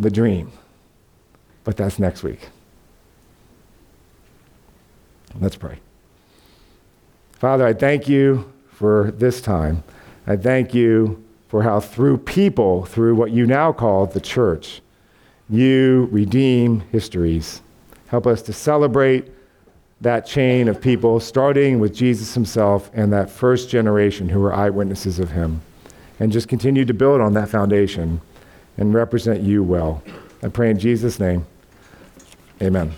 the 0.00 0.10
dream? 0.10 0.50
But 1.62 1.76
that's 1.76 1.98
next 1.98 2.22
week. 2.22 2.48
Let's 5.38 5.56
pray. 5.56 5.78
Father, 7.32 7.66
I 7.66 7.72
thank 7.72 8.08
you 8.08 8.52
for 8.70 9.12
this 9.12 9.40
time. 9.40 9.84
I 10.26 10.36
thank 10.36 10.74
you 10.74 11.22
for 11.48 11.62
how, 11.62 11.80
through 11.80 12.18
people, 12.18 12.84
through 12.84 13.14
what 13.14 13.30
you 13.30 13.46
now 13.46 13.72
call 13.72 14.06
the 14.06 14.20
church, 14.20 14.80
you 15.48 16.08
redeem 16.10 16.80
histories. 16.92 17.60
Help 18.08 18.26
us 18.26 18.42
to 18.42 18.52
celebrate 18.52 19.30
that 20.00 20.26
chain 20.26 20.68
of 20.68 20.80
people, 20.80 21.20
starting 21.20 21.78
with 21.78 21.94
Jesus 21.94 22.34
himself 22.34 22.90
and 22.94 23.12
that 23.12 23.30
first 23.30 23.68
generation 23.68 24.28
who 24.28 24.40
were 24.40 24.54
eyewitnesses 24.54 25.18
of 25.18 25.30
him, 25.30 25.60
and 26.18 26.32
just 26.32 26.48
continue 26.48 26.84
to 26.84 26.94
build 26.94 27.20
on 27.20 27.34
that 27.34 27.48
foundation 27.48 28.20
and 28.76 28.94
represent 28.94 29.42
you 29.42 29.62
well. 29.62 30.02
I 30.42 30.48
pray 30.48 30.70
in 30.70 30.78
Jesus' 30.78 31.18
name. 31.18 31.46
Amen. 32.62 32.92